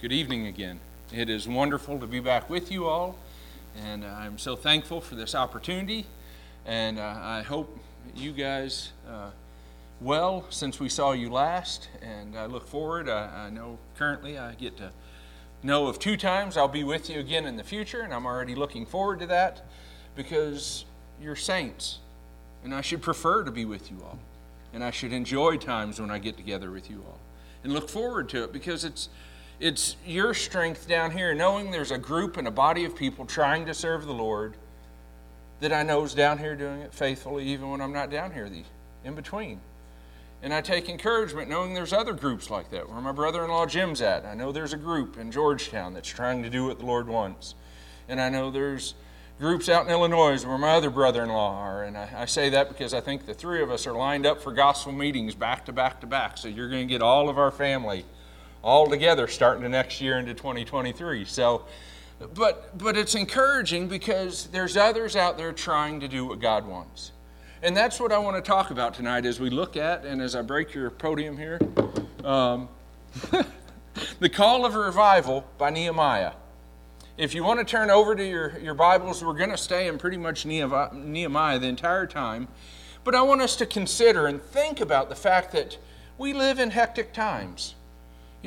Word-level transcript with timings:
Good 0.00 0.12
evening 0.12 0.46
again. 0.46 0.78
It 1.12 1.28
is 1.28 1.48
wonderful 1.48 1.98
to 1.98 2.06
be 2.06 2.20
back 2.20 2.48
with 2.48 2.70
you 2.70 2.86
all, 2.86 3.16
and 3.82 4.04
I'm 4.04 4.38
so 4.38 4.54
thankful 4.54 5.00
for 5.00 5.16
this 5.16 5.34
opportunity. 5.34 6.06
And 6.64 7.00
uh, 7.00 7.16
I 7.20 7.42
hope 7.42 7.76
you 8.14 8.30
guys 8.30 8.92
uh, 9.10 9.30
well 10.00 10.44
since 10.50 10.78
we 10.78 10.88
saw 10.88 11.10
you 11.10 11.30
last, 11.30 11.88
and 12.00 12.38
I 12.38 12.46
look 12.46 12.68
forward. 12.68 13.08
I, 13.08 13.46
I 13.46 13.50
know 13.50 13.76
currently 13.96 14.38
I 14.38 14.54
get 14.54 14.76
to 14.76 14.92
know 15.64 15.88
of 15.88 15.98
two 15.98 16.16
times 16.16 16.56
I'll 16.56 16.68
be 16.68 16.84
with 16.84 17.10
you 17.10 17.18
again 17.18 17.44
in 17.44 17.56
the 17.56 17.64
future, 17.64 18.02
and 18.02 18.14
I'm 18.14 18.24
already 18.24 18.54
looking 18.54 18.86
forward 18.86 19.18
to 19.18 19.26
that 19.26 19.64
because 20.14 20.84
you're 21.20 21.34
saints, 21.34 21.98
and 22.62 22.72
I 22.72 22.82
should 22.82 23.02
prefer 23.02 23.42
to 23.42 23.50
be 23.50 23.64
with 23.64 23.90
you 23.90 23.96
all, 24.04 24.20
and 24.72 24.84
I 24.84 24.92
should 24.92 25.12
enjoy 25.12 25.56
times 25.56 26.00
when 26.00 26.12
I 26.12 26.20
get 26.20 26.36
together 26.36 26.70
with 26.70 26.88
you 26.88 27.02
all, 27.04 27.18
and 27.64 27.72
look 27.72 27.88
forward 27.88 28.28
to 28.28 28.44
it 28.44 28.52
because 28.52 28.84
it's 28.84 29.08
it's 29.60 29.96
your 30.06 30.34
strength 30.34 30.88
down 30.88 31.10
here, 31.10 31.34
knowing 31.34 31.70
there's 31.70 31.90
a 31.90 31.98
group 31.98 32.36
and 32.36 32.46
a 32.46 32.50
body 32.50 32.84
of 32.84 32.94
people 32.94 33.26
trying 33.26 33.66
to 33.66 33.74
serve 33.74 34.06
the 34.06 34.14
Lord 34.14 34.54
that 35.60 35.72
I 35.72 35.82
know 35.82 36.04
is 36.04 36.14
down 36.14 36.38
here 36.38 36.54
doing 36.54 36.80
it 36.80 36.94
faithfully, 36.94 37.44
even 37.46 37.70
when 37.70 37.80
I'm 37.80 37.92
not 37.92 38.10
down 38.10 38.32
here, 38.32 38.48
the 38.48 38.62
in 39.04 39.14
between. 39.14 39.60
And 40.42 40.54
I 40.54 40.60
take 40.60 40.88
encouragement 40.88 41.48
knowing 41.48 41.74
there's 41.74 41.92
other 41.92 42.12
groups 42.12 42.48
like 42.48 42.70
that, 42.70 42.88
where 42.88 43.00
my 43.00 43.10
brother 43.10 43.44
in 43.44 43.50
law 43.50 43.66
Jim's 43.66 44.00
at. 44.00 44.24
I 44.24 44.34
know 44.34 44.52
there's 44.52 44.72
a 44.72 44.78
group 44.78 45.18
in 45.18 45.32
Georgetown 45.32 45.94
that's 45.94 46.08
trying 46.08 46.44
to 46.44 46.50
do 46.50 46.66
what 46.66 46.78
the 46.78 46.86
Lord 46.86 47.08
wants. 47.08 47.56
And 48.08 48.20
I 48.20 48.28
know 48.28 48.52
there's 48.52 48.94
groups 49.40 49.68
out 49.68 49.84
in 49.84 49.90
Illinois 49.90 50.44
where 50.44 50.58
my 50.58 50.70
other 50.70 50.90
brother 50.90 51.24
in 51.24 51.28
law 51.28 51.58
are. 51.58 51.82
And 51.82 51.96
I, 51.96 52.08
I, 52.18 52.24
say 52.24 52.50
that 52.50 52.68
because 52.68 52.94
I 52.94 53.00
think 53.00 53.26
the 53.26 53.34
three 53.34 53.62
of 53.62 53.70
us 53.70 53.86
are 53.86 53.92
lined 53.92 54.26
up 54.26 54.40
for 54.40 54.52
gospel 54.52 54.92
meetings 54.92 55.34
back 55.34 55.64
to 55.66 55.72
back 55.72 56.00
to 56.00 56.06
back. 56.06 56.38
So 56.38 56.48
you're 56.48 56.68
going 56.68 56.86
to 56.86 56.92
get 56.92 57.02
all 57.02 57.28
of 57.28 57.38
our 57.38 57.50
family 57.50 58.04
all 58.62 58.86
together 58.86 59.26
starting 59.26 59.62
the 59.62 59.68
next 59.68 60.00
year 60.00 60.18
into 60.18 60.34
2023. 60.34 61.24
So, 61.24 61.64
but, 62.34 62.76
but 62.76 62.96
it's 62.96 63.14
encouraging 63.14 63.88
because 63.88 64.46
there's 64.46 64.76
others 64.76 65.16
out 65.16 65.36
there 65.36 65.52
trying 65.52 66.00
to 66.00 66.08
do 66.08 66.26
what 66.26 66.40
God 66.40 66.66
wants. 66.66 67.12
And 67.62 67.76
that's 67.76 67.98
what 67.98 68.12
I 68.12 68.18
want 68.18 68.36
to 68.36 68.48
talk 68.48 68.70
about 68.70 68.94
tonight 68.94 69.26
as 69.26 69.40
we 69.40 69.50
look 69.50 69.76
at, 69.76 70.04
and 70.04 70.22
as 70.22 70.36
I 70.36 70.42
break 70.42 70.74
your 70.74 70.90
podium 70.90 71.36
here, 71.36 71.58
um, 72.24 72.68
the 74.20 74.28
call 74.28 74.64
of 74.64 74.74
revival 74.74 75.44
by 75.58 75.70
Nehemiah. 75.70 76.32
If 77.16 77.34
you 77.34 77.42
want 77.42 77.58
to 77.58 77.64
turn 77.64 77.90
over 77.90 78.14
to 78.14 78.24
your, 78.24 78.58
your 78.60 78.74
Bibles, 78.74 79.24
we're 79.24 79.32
going 79.32 79.50
to 79.50 79.56
stay 79.56 79.88
in 79.88 79.98
pretty 79.98 80.16
much 80.16 80.46
Nehemiah 80.46 81.58
the 81.58 81.66
entire 81.66 82.06
time. 82.06 82.46
But 83.02 83.16
I 83.16 83.22
want 83.22 83.40
us 83.40 83.56
to 83.56 83.66
consider 83.66 84.28
and 84.28 84.40
think 84.40 84.80
about 84.80 85.08
the 85.08 85.16
fact 85.16 85.50
that 85.52 85.78
we 86.16 86.32
live 86.32 86.60
in 86.60 86.70
hectic 86.70 87.12
times. 87.12 87.74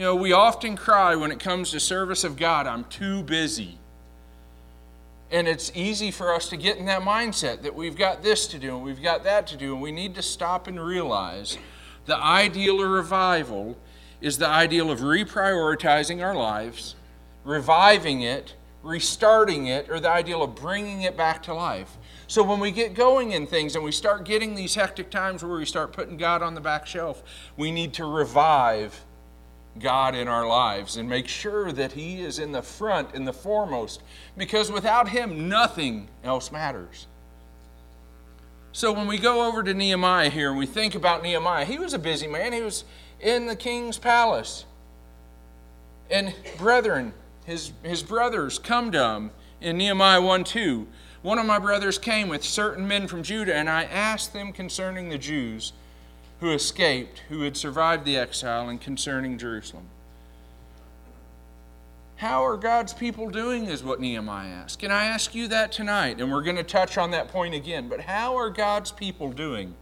You 0.01 0.07
know, 0.07 0.15
we 0.15 0.33
often 0.33 0.75
cry 0.75 1.15
when 1.15 1.31
it 1.31 1.39
comes 1.39 1.69
to 1.69 1.79
service 1.79 2.23
of 2.23 2.35
God, 2.35 2.65
I'm 2.65 2.85
too 2.85 3.21
busy. 3.21 3.77
And 5.29 5.47
it's 5.47 5.71
easy 5.75 6.09
for 6.09 6.33
us 6.33 6.49
to 6.49 6.57
get 6.57 6.77
in 6.77 6.87
that 6.87 7.03
mindset 7.03 7.61
that 7.61 7.75
we've 7.75 7.95
got 7.95 8.23
this 8.23 8.47
to 8.47 8.57
do 8.57 8.75
and 8.75 8.83
we've 8.83 9.03
got 9.03 9.23
that 9.25 9.45
to 9.45 9.57
do, 9.57 9.73
and 9.73 9.79
we 9.79 9.91
need 9.91 10.15
to 10.15 10.23
stop 10.23 10.65
and 10.65 10.83
realize 10.83 11.59
the 12.07 12.17
ideal 12.17 12.81
of 12.83 12.89
revival 12.89 13.77
is 14.21 14.39
the 14.39 14.47
ideal 14.47 14.89
of 14.89 15.01
reprioritizing 15.01 16.19
our 16.19 16.33
lives, 16.33 16.95
reviving 17.43 18.21
it, 18.21 18.55
restarting 18.81 19.67
it, 19.67 19.87
or 19.87 19.99
the 19.99 20.09
ideal 20.09 20.41
of 20.41 20.55
bringing 20.55 21.03
it 21.03 21.15
back 21.15 21.43
to 21.43 21.53
life. 21.53 21.99
So 22.25 22.41
when 22.41 22.59
we 22.59 22.71
get 22.71 22.95
going 22.95 23.33
in 23.33 23.45
things 23.45 23.75
and 23.75 23.83
we 23.83 23.91
start 23.91 24.25
getting 24.25 24.55
these 24.55 24.73
hectic 24.73 25.11
times 25.11 25.43
where 25.43 25.59
we 25.59 25.65
start 25.65 25.93
putting 25.93 26.17
God 26.17 26.41
on 26.41 26.55
the 26.55 26.59
back 26.59 26.87
shelf, 26.87 27.21
we 27.55 27.71
need 27.71 27.93
to 27.93 28.05
revive 28.05 29.05
God 29.79 30.15
in 30.15 30.27
our 30.27 30.45
lives 30.45 30.97
and 30.97 31.07
make 31.07 31.27
sure 31.27 31.71
that 31.71 31.93
He 31.93 32.21
is 32.21 32.39
in 32.39 32.51
the 32.51 32.61
front, 32.61 33.15
in 33.15 33.25
the 33.25 33.33
foremost, 33.33 34.01
because 34.37 34.71
without 34.71 35.09
Him, 35.09 35.47
nothing 35.47 36.07
else 36.23 36.51
matters. 36.51 37.07
So 38.73 38.93
when 38.93 39.07
we 39.07 39.17
go 39.17 39.47
over 39.47 39.63
to 39.63 39.73
Nehemiah 39.73 40.29
here 40.29 40.49
and 40.49 40.57
we 40.57 40.65
think 40.65 40.95
about 40.95 41.23
Nehemiah, 41.23 41.65
he 41.65 41.77
was 41.77 41.93
a 41.93 41.99
busy 41.99 42.27
man. 42.27 42.53
He 42.53 42.61
was 42.61 42.85
in 43.19 43.45
the 43.45 43.55
king's 43.55 43.97
palace. 43.97 44.65
And 46.09 46.33
brethren, 46.57 47.13
his, 47.45 47.73
his 47.83 48.01
brothers 48.01 48.59
come 48.59 48.91
to 48.93 49.03
him 49.03 49.31
in 49.59 49.77
Nehemiah 49.77 50.21
1 50.21 50.45
2. 50.45 50.87
One 51.21 51.37
of 51.37 51.45
my 51.45 51.59
brothers 51.59 51.97
came 51.97 52.29
with 52.29 52.43
certain 52.43 52.87
men 52.87 53.07
from 53.07 53.23
Judah, 53.23 53.53
and 53.53 53.69
I 53.69 53.83
asked 53.83 54.33
them 54.33 54.53
concerning 54.53 55.09
the 55.09 55.17
Jews 55.17 55.73
who 56.41 56.51
escaped, 56.51 57.21
who 57.29 57.43
had 57.43 57.55
survived 57.55 58.03
the 58.03 58.17
exile, 58.17 58.67
and 58.67 58.81
concerning 58.81 59.37
Jerusalem. 59.37 59.85
How 62.17 62.43
are 62.43 62.57
God's 62.57 62.93
people 62.93 63.29
doing, 63.29 63.65
is 63.65 63.83
what 63.83 63.99
Nehemiah 63.99 64.49
asked. 64.49 64.83
And 64.83 64.91
I 64.91 65.05
ask 65.05 65.33
you 65.33 65.47
that 65.47 65.71
tonight, 65.71 66.19
and 66.19 66.31
we're 66.31 66.41
going 66.41 66.55
to 66.57 66.63
touch 66.63 66.97
on 66.97 67.11
that 67.11 67.29
point 67.29 67.53
again. 67.53 67.87
But 67.87 68.01
how 68.01 68.35
are 68.35 68.49
God's 68.49 68.91
people 68.91 69.31
doing? 69.31 69.75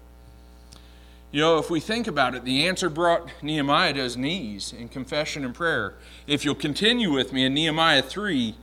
You 1.32 1.42
know, 1.42 1.60
if 1.60 1.70
we 1.70 1.80
think 1.80 2.08
about 2.08 2.36
it, 2.36 2.44
the 2.44 2.68
answer 2.68 2.90
brought 2.90 3.30
Nehemiah 3.42 3.94
to 3.94 4.02
his 4.02 4.18
knees 4.18 4.74
in 4.74 4.90
confession 4.90 5.46
and 5.46 5.54
prayer. 5.54 5.96
If 6.28 6.44
you'll 6.44 6.56
continue 6.56 7.12
with 7.12 7.32
me 7.32 7.46
in 7.46 7.54
Nehemiah 7.54 8.02
3, 8.02 8.56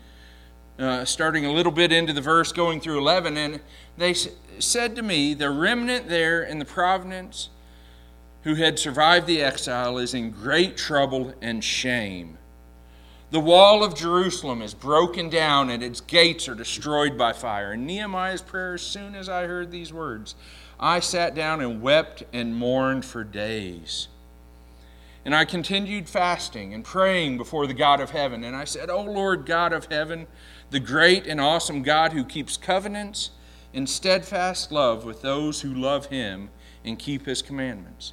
uh, 0.79 1.05
starting 1.07 1.47
a 1.47 1.53
little 1.53 1.73
bit 1.73 1.93
into 1.93 2.13
the 2.13 2.21
verse, 2.21 2.53
going 2.53 2.81
through 2.81 2.99
11, 2.99 3.37
and 3.39 3.61
they 3.97 4.13
said 4.13 4.97
to 4.97 5.03
me, 5.03 5.33
The 5.33 5.49
remnant 5.49 6.09
there 6.09 6.43
in 6.43 6.59
the 6.59 6.65
province 6.65 7.51
who 8.47 8.55
had 8.55 8.79
survived 8.79 9.27
the 9.27 9.43
exile 9.43 9.99
is 9.99 10.15
in 10.15 10.31
great 10.31 10.77
trouble 10.77 11.35
and 11.43 11.65
shame. 11.65 12.39
The 13.33 13.41
wall 13.41 13.83
of 13.83 13.97
Jerusalem 13.97 14.63
is 14.63 14.73
broken 14.73 15.29
down 15.29 15.69
and 15.69 15.83
its 15.83 16.01
gates 16.01 16.49
are 16.49 16.55
destroyed 16.55 17.19
by 17.19 17.33
fire. 17.33 17.73
And 17.73 17.89
Nehemiah's 17.89 18.43
prayer, 18.43 18.75
as 18.75 18.83
soon 18.83 19.17
as 19.17 19.29
I 19.29 19.49
heard 19.49 19.73
these 19.73 19.93
words, 19.93 20.37
I 20.79 21.01
sat 21.01 21.35
down 21.35 21.61
and 21.61 21.83
wept 21.83 22.23
and 22.33 22.55
mourned 22.55 23.05
for 23.05 23.25
days. 23.25 24.07
And 25.25 25.35
I 25.35 25.45
continued 25.45 26.09
fasting 26.09 26.73
and 26.73 26.85
praying 26.85 27.39
before 27.39 27.67
the 27.67 27.75
God 27.75 28.01
of 28.01 28.11
heaven. 28.11 28.45
And 28.45 28.55
I 28.55 28.63
said, 28.63 28.91
O 28.91 29.03
Lord 29.03 29.45
God 29.45 29.73
of 29.73 29.87
heaven, 29.87 30.29
the 30.71 30.79
great 30.79 31.27
and 31.27 31.41
awesome 31.41 31.83
God 31.83 32.13
who 32.13 32.23
keeps 32.23 32.57
covenants 32.57 33.31
in 33.73 33.89
steadfast 33.89 34.71
love 34.71 35.05
with 35.05 35.21
those 35.21 35.63
who 35.63 35.75
love 35.75 36.07
him 36.07 36.51
and 36.85 36.97
keep 36.97 37.27
his 37.27 37.43
commandments. 37.43 38.13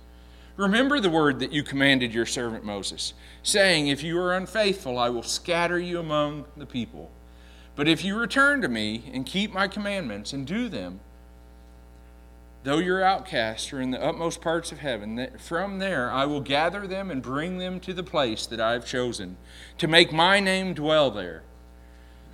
Remember 0.61 0.99
the 0.99 1.09
word 1.09 1.39
that 1.39 1.51
you 1.51 1.63
commanded 1.63 2.13
your 2.13 2.27
servant 2.27 2.63
Moses, 2.63 3.15
saying, 3.41 3.87
If 3.87 4.03
you 4.03 4.19
are 4.19 4.35
unfaithful, 4.35 4.99
I 4.99 5.09
will 5.09 5.23
scatter 5.23 5.79
you 5.79 5.99
among 5.99 6.45
the 6.55 6.67
people. 6.67 7.09
But 7.75 7.87
if 7.87 8.05
you 8.05 8.15
return 8.15 8.61
to 8.61 8.67
me 8.67 9.09
and 9.11 9.25
keep 9.25 9.51
my 9.51 9.67
commandments 9.67 10.33
and 10.33 10.45
do 10.45 10.69
them, 10.69 10.99
though 12.61 12.77
your 12.77 13.03
outcasts 13.03 13.73
are 13.73 13.81
in 13.81 13.89
the 13.89 14.05
utmost 14.05 14.39
parts 14.39 14.71
of 14.71 14.77
heaven, 14.77 15.31
from 15.39 15.79
there 15.79 16.11
I 16.11 16.25
will 16.25 16.41
gather 16.41 16.85
them 16.85 17.09
and 17.09 17.23
bring 17.23 17.57
them 17.57 17.79
to 17.79 17.91
the 17.91 18.03
place 18.03 18.45
that 18.45 18.61
I 18.61 18.73
have 18.73 18.85
chosen, 18.85 19.37
to 19.79 19.87
make 19.87 20.13
my 20.13 20.39
name 20.39 20.75
dwell 20.75 21.09
there. 21.09 21.41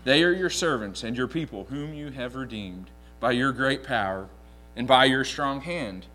They 0.03 0.22
are 0.25 0.34
your 0.34 0.49
servants 0.49 1.02
and 1.02 1.16
your 1.16 1.29
people, 1.29 1.67
whom 1.69 1.93
you 1.93 2.09
have 2.11 2.35
redeemed 2.35 2.90
by 3.22 3.31
your 3.31 3.53
great 3.53 3.85
power 3.85 4.28
and 4.75 4.85
by 4.85 5.05
your 5.05 5.23
strong 5.23 5.61
hand. 5.61 6.07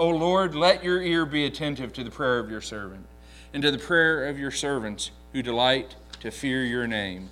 O 0.00 0.08
Lord, 0.08 0.54
let 0.54 0.82
your 0.82 1.02
ear 1.02 1.26
be 1.26 1.44
attentive 1.44 1.92
to 1.92 2.02
the 2.02 2.10
prayer 2.10 2.38
of 2.38 2.50
your 2.50 2.62
servant 2.62 3.04
and 3.52 3.62
to 3.62 3.70
the 3.70 3.76
prayer 3.76 4.28
of 4.28 4.38
your 4.38 4.50
servants 4.50 5.10
who 5.34 5.42
delight 5.42 5.94
to 6.20 6.30
fear 6.30 6.64
your 6.64 6.86
name. 6.86 7.28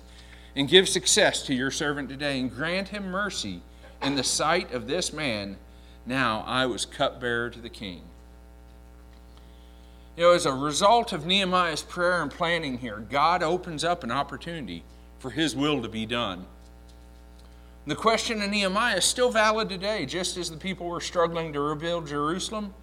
And 0.55 0.69
give 0.69 0.87
success 0.87 1.41
to 1.47 1.55
your 1.55 1.71
servant 1.71 2.09
today 2.09 2.39
and 2.39 2.53
grant 2.53 2.89
him 2.89 3.09
mercy 3.09 3.63
in 4.03 4.15
the 4.15 4.23
sight 4.23 4.71
of 4.71 4.85
this 4.85 5.11
man. 5.11 5.57
Now 6.05 6.43
I 6.45 6.67
was 6.67 6.85
cupbearer 6.85 7.49
to 7.49 7.59
the 7.59 7.69
king. 7.69 8.03
You 10.15 10.25
know, 10.25 10.33
as 10.33 10.45
a 10.45 10.53
result 10.53 11.11
of 11.11 11.25
Nehemiah's 11.25 11.81
prayer 11.81 12.21
and 12.21 12.29
planning 12.29 12.77
here, 12.77 13.03
God 13.09 13.41
opens 13.41 13.83
up 13.83 14.03
an 14.03 14.11
opportunity 14.11 14.83
for 15.17 15.31
his 15.31 15.55
will 15.55 15.81
to 15.81 15.89
be 15.89 16.05
done. 16.05 16.45
The 17.85 17.95
question 17.95 18.41
in 18.41 18.51
Nehemiah 18.51 18.97
is 18.97 19.05
still 19.05 19.31
valid 19.31 19.69
today, 19.69 20.05
just 20.05 20.37
as 20.37 20.51
the 20.51 20.57
people 20.57 20.87
were 20.87 21.01
struggling 21.01 21.53
to 21.53 21.59
rebuild 21.59 22.07
Jerusalem. 22.07 22.73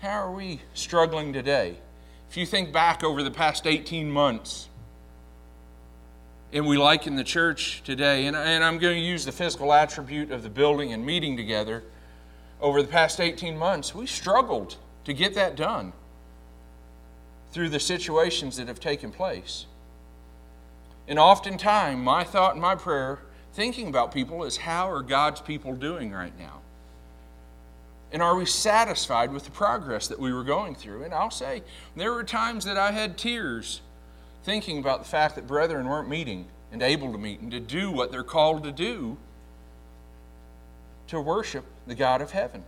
How 0.00 0.20
are 0.20 0.32
we 0.32 0.60
struggling 0.74 1.32
today? 1.32 1.78
If 2.30 2.36
you 2.36 2.44
think 2.44 2.72
back 2.72 3.02
over 3.02 3.22
the 3.22 3.30
past 3.30 3.66
18 3.66 4.10
months, 4.10 4.68
and 6.52 6.66
we 6.66 6.76
liken 6.76 7.16
the 7.16 7.24
church 7.24 7.82
today, 7.84 8.26
and, 8.26 8.36
and 8.36 8.64
I'm 8.64 8.78
going 8.78 8.96
to 8.96 9.02
use 9.02 9.24
the 9.24 9.32
physical 9.32 9.72
attribute 9.72 10.30
of 10.30 10.42
the 10.42 10.50
building 10.50 10.92
and 10.92 11.04
meeting 11.04 11.36
together, 11.36 11.84
over 12.60 12.82
the 12.82 12.88
past 12.88 13.20
18 13.20 13.56
months, 13.56 13.94
we 13.94 14.06
struggled 14.06 14.76
to 15.04 15.12
get 15.12 15.34
that 15.34 15.56
done 15.56 15.92
through 17.52 17.68
the 17.68 17.80
situations 17.80 18.56
that 18.56 18.68
have 18.68 18.80
taken 18.80 19.10
place. 19.10 19.66
And 21.06 21.18
oftentimes, 21.18 21.98
my 21.98 22.24
thought 22.24 22.52
and 22.52 22.60
my 22.60 22.74
prayer, 22.74 23.20
thinking 23.58 23.88
about 23.88 24.14
people, 24.14 24.44
is 24.44 24.56
how 24.56 24.88
are 24.88 25.02
God's 25.02 25.40
people 25.40 25.74
doing 25.74 26.12
right 26.12 26.38
now? 26.38 26.60
And 28.12 28.22
are 28.22 28.36
we 28.36 28.46
satisfied 28.46 29.32
with 29.32 29.46
the 29.46 29.50
progress 29.50 30.06
that 30.06 30.20
we 30.20 30.32
were 30.32 30.44
going 30.44 30.76
through? 30.76 31.02
And 31.02 31.12
I'll 31.12 31.32
say, 31.32 31.64
there 31.96 32.12
were 32.12 32.22
times 32.22 32.64
that 32.66 32.76
I 32.76 32.92
had 32.92 33.18
tears 33.18 33.80
thinking 34.44 34.78
about 34.78 35.02
the 35.02 35.08
fact 35.08 35.34
that 35.34 35.48
brethren 35.48 35.88
weren't 35.88 36.08
meeting 36.08 36.46
and 36.70 36.84
able 36.84 37.10
to 37.10 37.18
meet 37.18 37.40
and 37.40 37.50
to 37.50 37.58
do 37.58 37.90
what 37.90 38.12
they're 38.12 38.22
called 38.22 38.62
to 38.62 38.70
do 38.70 39.16
to 41.08 41.20
worship 41.20 41.64
the 41.88 41.96
God 41.96 42.22
of 42.22 42.30
heaven. 42.30 42.62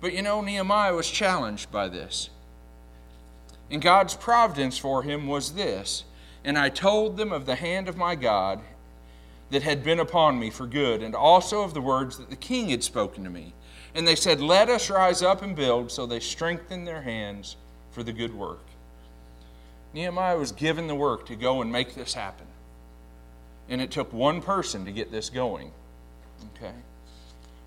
But 0.00 0.12
you 0.12 0.22
know, 0.22 0.42
Nehemiah 0.42 0.94
was 0.94 1.10
challenged 1.10 1.72
by 1.72 1.88
this. 1.88 2.30
And 3.68 3.82
God's 3.82 4.14
providence 4.14 4.78
for 4.78 5.02
him 5.02 5.26
was 5.26 5.54
this 5.54 6.04
And 6.44 6.56
I 6.56 6.68
told 6.68 7.16
them 7.16 7.32
of 7.32 7.46
the 7.46 7.56
hand 7.56 7.88
of 7.88 7.96
my 7.96 8.14
God 8.14 8.60
that 9.50 9.62
had 9.62 9.82
been 9.82 10.00
upon 10.00 10.38
me 10.38 10.50
for 10.50 10.66
good, 10.66 11.02
and 11.02 11.14
also 11.14 11.62
of 11.62 11.74
the 11.74 11.80
words 11.80 12.18
that 12.18 12.30
the 12.30 12.36
king 12.36 12.68
had 12.68 12.84
spoken 12.84 13.24
to 13.24 13.30
me. 13.30 13.54
And 13.94 14.06
they 14.06 14.14
said, 14.14 14.40
Let 14.40 14.68
us 14.68 14.90
rise 14.90 15.22
up 15.22 15.42
and 15.42 15.56
build. 15.56 15.90
So 15.90 16.06
they 16.06 16.20
strengthened 16.20 16.86
their 16.86 17.02
hands 17.02 17.56
for 17.90 18.02
the 18.02 18.12
good 18.12 18.34
work. 18.34 18.60
Nehemiah 19.94 20.36
was 20.36 20.52
given 20.52 20.86
the 20.86 20.94
work 20.94 21.26
to 21.26 21.36
go 21.36 21.62
and 21.62 21.72
make 21.72 21.94
this 21.94 22.14
happen. 22.14 22.46
And 23.68 23.80
it 23.80 23.90
took 23.90 24.12
one 24.12 24.40
person 24.40 24.84
to 24.84 24.92
get 24.92 25.10
this 25.10 25.30
going. 25.30 25.72
Okay? 26.56 26.74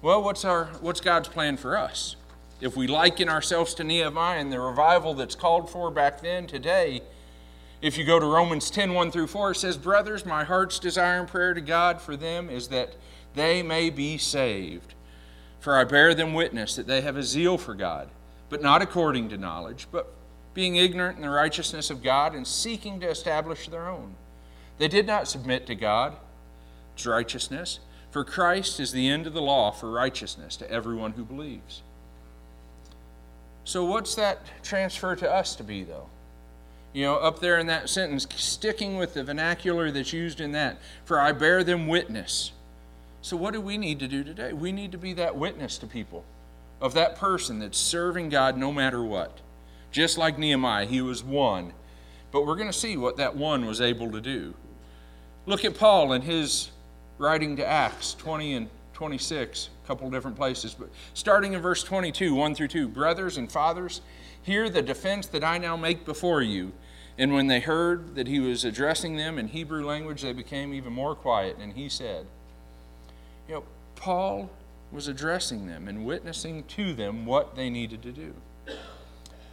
Well, 0.01 0.23
what's, 0.23 0.45
our, 0.45 0.65
what's 0.81 1.01
God's 1.01 1.27
plan 1.27 1.57
for 1.57 1.77
us? 1.77 2.15
If 2.59 2.77
we 2.77 2.87
liken 2.87 3.27
ourselves 3.27 3.73
to 3.75 3.83
Nehemiah 3.83 4.39
and 4.39 4.51
the 4.51 4.59
revival 4.59 5.15
that's 5.15 5.35
called 5.35 5.69
for 5.69 5.89
back 5.91 6.21
then, 6.21 6.45
today, 6.47 7.01
if 7.81 7.97
you 7.97 8.03
go 8.03 8.19
to 8.19 8.25
Romans 8.25 8.69
10 8.69 8.93
1 8.93 9.11
through 9.11 9.27
4, 9.27 9.51
it 9.51 9.55
says, 9.55 9.77
Brothers, 9.77 10.25
my 10.25 10.43
heart's 10.43 10.79
desire 10.79 11.19
and 11.19 11.27
prayer 11.27 11.53
to 11.53 11.61
God 11.61 11.99
for 11.99 12.15
them 12.15 12.49
is 12.49 12.67
that 12.67 12.95
they 13.33 13.63
may 13.63 13.89
be 13.89 14.17
saved. 14.17 14.93
For 15.59 15.77
I 15.77 15.83
bear 15.83 16.13
them 16.13 16.33
witness 16.33 16.75
that 16.75 16.87
they 16.87 17.01
have 17.01 17.17
a 17.17 17.23
zeal 17.23 17.57
for 17.57 17.73
God, 17.73 18.09
but 18.49 18.61
not 18.61 18.81
according 18.81 19.29
to 19.29 19.37
knowledge, 19.37 19.87
but 19.91 20.13
being 20.53 20.75
ignorant 20.75 21.17
in 21.17 21.23
the 21.23 21.29
righteousness 21.29 21.89
of 21.89 22.03
God 22.03 22.35
and 22.35 22.45
seeking 22.45 22.99
to 22.99 23.09
establish 23.09 23.67
their 23.67 23.87
own. 23.87 24.15
They 24.77 24.87
did 24.87 25.07
not 25.07 25.27
submit 25.27 25.67
to 25.67 25.75
God's 25.75 26.17
righteousness, 27.05 27.79
for 28.09 28.23
Christ 28.23 28.79
is 28.79 28.91
the 28.91 29.07
end 29.07 29.27
of 29.27 29.33
the 29.33 29.41
law 29.41 29.71
for 29.71 29.89
righteousness 29.91 30.57
to 30.57 30.69
everyone 30.69 31.13
who 31.13 31.23
believes. 31.23 31.81
So, 33.63 33.85
what's 33.85 34.15
that 34.15 34.41
transfer 34.63 35.15
to 35.15 35.31
us 35.31 35.55
to 35.55 35.63
be, 35.63 35.83
though? 35.83 36.09
You 36.93 37.05
know, 37.05 37.15
up 37.15 37.39
there 37.39 37.57
in 37.57 37.67
that 37.67 37.89
sentence, 37.89 38.27
sticking 38.35 38.97
with 38.97 39.13
the 39.13 39.23
vernacular 39.23 39.91
that's 39.91 40.11
used 40.11 40.41
in 40.41 40.51
that, 40.51 40.77
for 41.05 41.19
I 41.19 41.31
bear 41.31 41.63
them 41.63 41.87
witness. 41.87 42.51
So, 43.21 43.37
what 43.37 43.53
do 43.53 43.61
we 43.61 43.77
need 43.77 43.99
to 43.99 44.07
do 44.07 44.23
today? 44.23 44.51
We 44.51 44.71
need 44.71 44.91
to 44.91 44.97
be 44.97 45.13
that 45.13 45.35
witness 45.35 45.77
to 45.79 45.87
people 45.87 46.25
of 46.81 46.93
that 46.95 47.15
person 47.15 47.59
that's 47.59 47.77
serving 47.77 48.29
God 48.29 48.57
no 48.57 48.71
matter 48.71 49.03
what. 49.03 49.39
Just 49.91 50.17
like 50.17 50.37
Nehemiah, 50.37 50.85
he 50.85 51.01
was 51.01 51.23
one. 51.23 51.73
But 52.31 52.45
we're 52.45 52.55
going 52.55 52.71
to 52.71 52.77
see 52.77 52.97
what 52.97 53.17
that 53.17 53.35
one 53.35 53.65
was 53.65 53.79
able 53.79 54.11
to 54.11 54.21
do. 54.21 54.53
Look 55.45 55.63
at 55.63 55.77
Paul 55.77 56.13
in 56.13 56.21
his 56.21 56.71
writing 57.17 57.55
to 57.57 57.65
Acts 57.65 58.15
20 58.15 58.53
and 58.55 58.69
26, 58.93 59.69
a 59.83 59.87
couple 59.87 60.09
different 60.09 60.37
places. 60.37 60.73
But 60.73 60.89
starting 61.13 61.53
in 61.53 61.61
verse 61.61 61.83
22, 61.83 62.33
1 62.33 62.55
through 62.55 62.69
2 62.69 62.87
Brothers 62.87 63.37
and 63.37 63.51
fathers, 63.51 64.01
hear 64.43 64.69
the 64.69 64.81
defense 64.81 65.27
that 65.27 65.43
I 65.43 65.57
now 65.57 65.75
make 65.75 66.05
before 66.05 66.41
you. 66.41 66.71
And 67.17 67.33
when 67.33 67.47
they 67.47 67.59
heard 67.59 68.15
that 68.15 68.27
he 68.27 68.39
was 68.39 68.65
addressing 68.65 69.17
them 69.17 69.37
in 69.37 69.49
Hebrew 69.49 69.85
language, 69.85 70.21
they 70.21 70.33
became 70.33 70.73
even 70.73 70.93
more 70.93 71.15
quiet. 71.15 71.57
And 71.59 71.73
he 71.73 71.89
said, 71.89 72.25
You 73.47 73.55
know, 73.55 73.63
Paul 73.95 74.49
was 74.91 75.07
addressing 75.07 75.67
them 75.67 75.87
and 75.87 76.05
witnessing 76.05 76.63
to 76.63 76.93
them 76.93 77.25
what 77.25 77.55
they 77.55 77.69
needed 77.69 78.01
to 78.03 78.11
do 78.11 78.33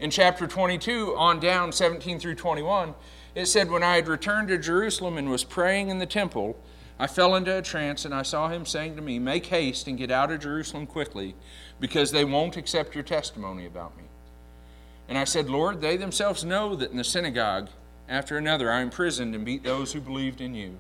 in 0.00 0.10
chapter 0.10 0.46
22 0.46 1.14
on 1.16 1.40
down 1.40 1.72
17 1.72 2.18
through 2.20 2.34
21 2.34 2.94
it 3.34 3.46
said 3.46 3.70
when 3.70 3.82
i 3.82 3.96
had 3.96 4.08
returned 4.08 4.48
to 4.48 4.58
jerusalem 4.58 5.16
and 5.16 5.30
was 5.30 5.44
praying 5.44 5.88
in 5.88 5.98
the 5.98 6.06
temple 6.06 6.56
i 6.98 7.06
fell 7.06 7.34
into 7.34 7.56
a 7.56 7.62
trance 7.62 8.04
and 8.04 8.14
i 8.14 8.22
saw 8.22 8.48
him 8.48 8.64
saying 8.64 8.94
to 8.94 9.02
me 9.02 9.18
make 9.18 9.46
haste 9.46 9.86
and 9.86 9.98
get 9.98 10.10
out 10.10 10.30
of 10.30 10.40
jerusalem 10.40 10.86
quickly 10.86 11.34
because 11.80 12.10
they 12.10 12.24
won't 12.24 12.56
accept 12.56 12.94
your 12.94 13.04
testimony 13.04 13.66
about 13.66 13.96
me 13.96 14.04
and 15.08 15.18
i 15.18 15.24
said 15.24 15.48
lord 15.48 15.80
they 15.80 15.96
themselves 15.96 16.44
know 16.44 16.76
that 16.76 16.90
in 16.90 16.96
the 16.96 17.04
synagogue 17.04 17.68
after 18.08 18.36
another 18.36 18.70
i 18.70 18.80
imprisoned 18.80 19.34
and 19.34 19.44
beat 19.44 19.62
those 19.62 19.92
who 19.92 20.00
believed 20.00 20.40
in 20.40 20.54
you 20.54 20.78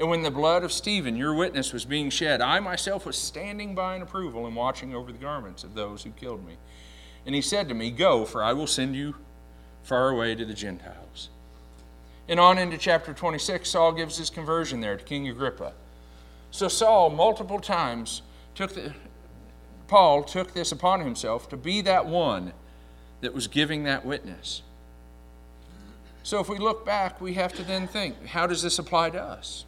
and 0.00 0.08
when 0.08 0.22
the 0.22 0.30
blood 0.30 0.64
of 0.64 0.72
Stephen, 0.72 1.14
your 1.14 1.34
witness, 1.34 1.74
was 1.74 1.84
being 1.84 2.08
shed, 2.08 2.40
I 2.40 2.58
myself 2.58 3.04
was 3.04 3.18
standing 3.18 3.74
by 3.74 3.96
in 3.96 4.00
approval 4.00 4.46
and 4.46 4.56
watching 4.56 4.94
over 4.94 5.12
the 5.12 5.18
garments 5.18 5.62
of 5.62 5.74
those 5.74 6.02
who 6.02 6.10
killed 6.12 6.44
me. 6.46 6.56
And 7.26 7.34
he 7.34 7.42
said 7.42 7.68
to 7.68 7.74
me, 7.74 7.90
Go, 7.90 8.24
for 8.24 8.42
I 8.42 8.54
will 8.54 8.66
send 8.66 8.96
you 8.96 9.14
far 9.82 10.08
away 10.08 10.34
to 10.34 10.46
the 10.46 10.54
Gentiles. 10.54 11.28
And 12.30 12.40
on 12.40 12.56
into 12.56 12.78
chapter 12.78 13.12
26, 13.12 13.68
Saul 13.68 13.92
gives 13.92 14.16
his 14.16 14.30
conversion 14.30 14.80
there 14.80 14.96
to 14.96 15.04
King 15.04 15.28
Agrippa. 15.28 15.74
So 16.50 16.68
Saul, 16.68 17.10
multiple 17.10 17.60
times, 17.60 18.22
took 18.54 18.72
the, 18.72 18.94
Paul 19.86 20.22
took 20.22 20.54
this 20.54 20.72
upon 20.72 21.00
himself 21.00 21.46
to 21.50 21.58
be 21.58 21.82
that 21.82 22.06
one 22.06 22.54
that 23.20 23.34
was 23.34 23.46
giving 23.46 23.84
that 23.84 24.04
witness. 24.04 24.62
So 26.22 26.40
if 26.40 26.48
we 26.48 26.58
look 26.58 26.84
back, 26.84 27.20
we 27.20 27.34
have 27.34 27.52
to 27.54 27.62
then 27.62 27.86
think 27.86 28.26
how 28.26 28.46
does 28.46 28.62
this 28.62 28.78
apply 28.78 29.10
to 29.10 29.22
us? 29.22 29.64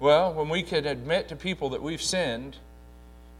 Well, 0.00 0.32
when 0.32 0.48
we 0.48 0.62
could 0.62 0.86
admit 0.86 1.28
to 1.28 1.36
people 1.36 1.70
that 1.70 1.82
we've 1.82 2.02
sinned 2.02 2.56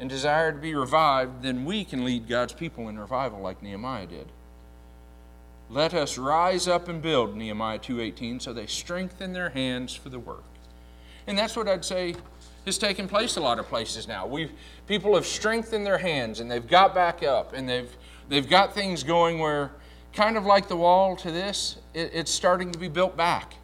and 0.00 0.08
desire 0.08 0.52
to 0.52 0.58
be 0.58 0.74
revived, 0.74 1.42
then 1.42 1.64
we 1.64 1.84
can 1.84 2.04
lead 2.04 2.28
God's 2.28 2.52
people 2.52 2.88
in 2.88 2.98
revival 2.98 3.40
like 3.40 3.62
Nehemiah 3.62 4.06
did. 4.06 4.28
Let 5.70 5.92
us 5.92 6.16
rise 6.16 6.66
up 6.66 6.88
and 6.88 7.02
build, 7.02 7.36
Nehemiah 7.36 7.78
2:18, 7.78 8.40
so 8.40 8.52
they 8.52 8.66
strengthen 8.66 9.32
their 9.32 9.50
hands 9.50 9.94
for 9.94 10.08
the 10.08 10.18
work. 10.18 10.44
And 11.26 11.36
that's 11.36 11.56
what 11.56 11.68
I'd 11.68 11.84
say 11.84 12.16
has 12.64 12.78
taken 12.78 13.08
place 13.08 13.36
a 13.36 13.40
lot 13.40 13.58
of 13.58 13.66
places 13.66 14.08
now. 14.08 14.26
We've 14.26 14.52
people 14.86 15.14
have 15.14 15.26
strengthened 15.26 15.86
their 15.86 15.98
hands 15.98 16.40
and 16.40 16.50
they've 16.50 16.66
got 16.66 16.94
back 16.94 17.22
up 17.22 17.52
and 17.52 17.68
they've 17.68 17.94
they've 18.28 18.48
got 18.48 18.74
things 18.74 19.02
going 19.02 19.38
where 19.38 19.70
kind 20.12 20.36
of 20.36 20.44
like 20.44 20.68
the 20.68 20.76
wall 20.76 21.16
to 21.16 21.30
this, 21.30 21.76
it, 21.94 22.10
it's 22.14 22.30
starting 22.30 22.72
to 22.72 22.78
be 22.78 22.88
built 22.88 23.16
back. 23.16 23.54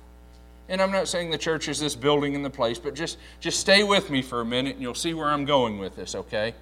And 0.69 0.81
I'm 0.81 0.93
not 0.93 1.09
saying 1.09 1.31
the 1.31 1.39
church 1.39 1.69
is 1.69 1.79
this 1.79 1.95
building 1.95 2.35
in 2.35 2.43
the 2.43 2.51
place, 2.51 2.79
but 2.79 2.95
just, 2.95 3.19
just 3.41 3.61
stay 3.61 3.83
with 3.83 4.09
me 4.11 4.23
for 4.23 4.41
a 4.41 4.45
minute 4.45 4.75
and 4.75 4.83
you'll 4.83 4.95
see 4.95 5.13
where 5.13 5.29
I'm 5.29 5.45
going 5.45 5.79
with 5.79 5.95
this, 5.95 6.15
okay? 6.15 6.55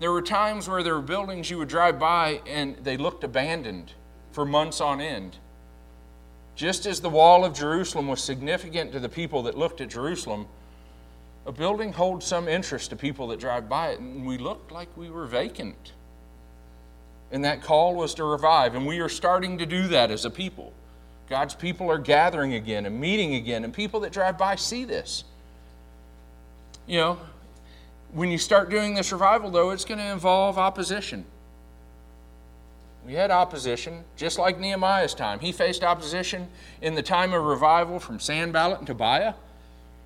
There 0.00 0.12
were 0.12 0.22
times 0.22 0.68
where 0.68 0.82
there 0.82 0.94
were 0.94 1.02
buildings 1.02 1.50
you 1.50 1.58
would 1.58 1.68
drive 1.68 1.98
by 1.98 2.42
and 2.46 2.76
they 2.76 2.96
looked 2.96 3.24
abandoned 3.24 3.92
for 4.32 4.44
months 4.44 4.80
on 4.80 5.00
end. 5.00 5.38
Just 6.56 6.84
as 6.84 7.00
the 7.00 7.08
wall 7.08 7.44
of 7.44 7.54
Jerusalem 7.54 8.06
was 8.06 8.22
significant 8.22 8.92
to 8.92 9.00
the 9.00 9.08
people 9.08 9.42
that 9.44 9.56
looked 9.56 9.80
at 9.80 9.88
Jerusalem, 9.88 10.46
a 11.46 11.52
building 11.52 11.92
holds 11.92 12.26
some 12.26 12.48
interest 12.48 12.90
to 12.90 12.96
people 12.96 13.28
that 13.28 13.40
drive 13.40 13.68
by 13.68 13.88
it, 13.90 14.00
and 14.00 14.26
we 14.26 14.38
looked 14.38 14.72
like 14.72 14.88
we 14.96 15.10
were 15.10 15.26
vacant. 15.26 15.93
And 17.34 17.44
that 17.44 17.62
call 17.62 17.96
was 17.96 18.14
to 18.14 18.24
revive, 18.24 18.76
and 18.76 18.86
we 18.86 19.00
are 19.00 19.08
starting 19.08 19.58
to 19.58 19.66
do 19.66 19.88
that 19.88 20.12
as 20.12 20.24
a 20.24 20.30
people. 20.30 20.72
God's 21.28 21.52
people 21.52 21.90
are 21.90 21.98
gathering 21.98 22.54
again 22.54 22.86
and 22.86 23.00
meeting 23.00 23.34
again, 23.34 23.64
and 23.64 23.74
people 23.74 23.98
that 24.00 24.12
drive 24.12 24.38
by 24.38 24.54
see 24.54 24.84
this. 24.84 25.24
You 26.86 26.98
know, 26.98 27.18
when 28.12 28.30
you 28.30 28.38
start 28.38 28.70
doing 28.70 28.94
this 28.94 29.10
revival, 29.10 29.50
though, 29.50 29.70
it's 29.70 29.84
going 29.84 29.98
to 29.98 30.12
involve 30.12 30.58
opposition. 30.58 31.24
We 33.04 33.14
had 33.14 33.32
opposition, 33.32 34.04
just 34.14 34.38
like 34.38 34.60
Nehemiah's 34.60 35.12
time. 35.12 35.40
He 35.40 35.50
faced 35.50 35.82
opposition 35.82 36.46
in 36.80 36.94
the 36.94 37.02
time 37.02 37.34
of 37.34 37.42
revival 37.42 37.98
from 37.98 38.20
Sanballat 38.20 38.78
and 38.78 38.86
Tobiah. 38.86 39.34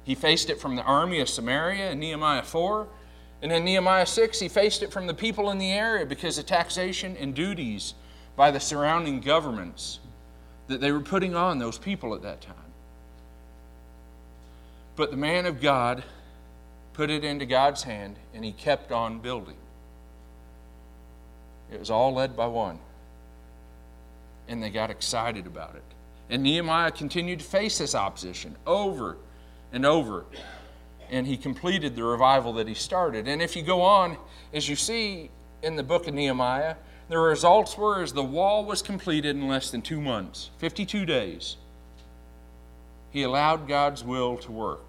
He 0.02 0.14
faced 0.14 0.48
it 0.48 0.58
from 0.58 0.76
the 0.76 0.82
army 0.82 1.20
of 1.20 1.28
Samaria 1.28 1.90
in 1.90 2.00
Nehemiah 2.00 2.42
4. 2.42 2.88
And 3.42 3.52
in 3.52 3.64
Nehemiah 3.64 4.06
6, 4.06 4.40
he 4.40 4.48
faced 4.48 4.82
it 4.82 4.92
from 4.92 5.06
the 5.06 5.14
people 5.14 5.50
in 5.50 5.58
the 5.58 5.70
area 5.70 6.04
because 6.04 6.38
of 6.38 6.46
taxation 6.46 7.16
and 7.16 7.34
duties 7.34 7.94
by 8.36 8.50
the 8.50 8.60
surrounding 8.60 9.20
governments 9.20 10.00
that 10.66 10.80
they 10.80 10.92
were 10.92 11.00
putting 11.00 11.34
on 11.34 11.58
those 11.58 11.78
people 11.78 12.14
at 12.14 12.22
that 12.22 12.40
time. 12.40 12.54
But 14.96 15.10
the 15.10 15.16
man 15.16 15.46
of 15.46 15.60
God 15.60 16.02
put 16.92 17.10
it 17.10 17.24
into 17.24 17.46
God's 17.46 17.84
hand 17.84 18.16
and 18.34 18.44
he 18.44 18.50
kept 18.50 18.90
on 18.90 19.20
building. 19.20 19.56
It 21.72 21.78
was 21.78 21.90
all 21.90 22.12
led 22.12 22.36
by 22.36 22.46
one. 22.46 22.78
And 24.48 24.62
they 24.62 24.70
got 24.70 24.90
excited 24.90 25.46
about 25.46 25.76
it. 25.76 25.84
And 26.30 26.42
Nehemiah 26.42 26.90
continued 26.90 27.38
to 27.38 27.44
face 27.44 27.78
this 27.78 27.94
opposition 27.94 28.56
over 28.66 29.16
and 29.72 29.86
over. 29.86 30.24
And 31.10 31.26
he 31.26 31.36
completed 31.36 31.96
the 31.96 32.04
revival 32.04 32.52
that 32.54 32.68
he 32.68 32.74
started. 32.74 33.28
And 33.28 33.40
if 33.40 33.56
you 33.56 33.62
go 33.62 33.82
on, 33.82 34.16
as 34.52 34.68
you 34.68 34.76
see 34.76 35.30
in 35.62 35.76
the 35.76 35.82
book 35.82 36.06
of 36.06 36.14
Nehemiah, 36.14 36.76
the 37.08 37.18
results 37.18 37.76
were 37.76 38.02
as 38.02 38.12
the 38.12 38.22
wall 38.22 38.64
was 38.64 38.82
completed 38.82 39.34
in 39.34 39.48
less 39.48 39.70
than 39.70 39.80
two 39.80 40.00
months, 40.00 40.50
52 40.58 41.06
days. 41.06 41.56
He 43.10 43.22
allowed 43.22 43.66
God's 43.66 44.04
will 44.04 44.36
to 44.38 44.52
work. 44.52 44.88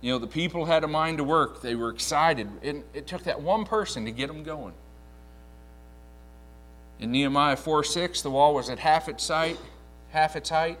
You 0.00 0.12
know, 0.12 0.18
the 0.18 0.26
people 0.26 0.64
had 0.64 0.82
a 0.82 0.88
mind 0.88 1.18
to 1.18 1.24
work. 1.24 1.62
They 1.62 1.76
were 1.76 1.90
excited. 1.90 2.48
And 2.62 2.82
it 2.92 3.06
took 3.06 3.22
that 3.24 3.40
one 3.40 3.64
person 3.64 4.04
to 4.04 4.10
get 4.10 4.26
them 4.26 4.42
going. 4.42 4.74
In 6.98 7.12
Nehemiah 7.12 7.56
4 7.56 7.84
6, 7.84 8.22
the 8.22 8.30
wall 8.30 8.54
was 8.54 8.68
at 8.68 8.80
half 8.80 9.08
its 9.08 9.26
height, 9.28 9.58
half 10.10 10.34
its 10.34 10.50
height. 10.50 10.78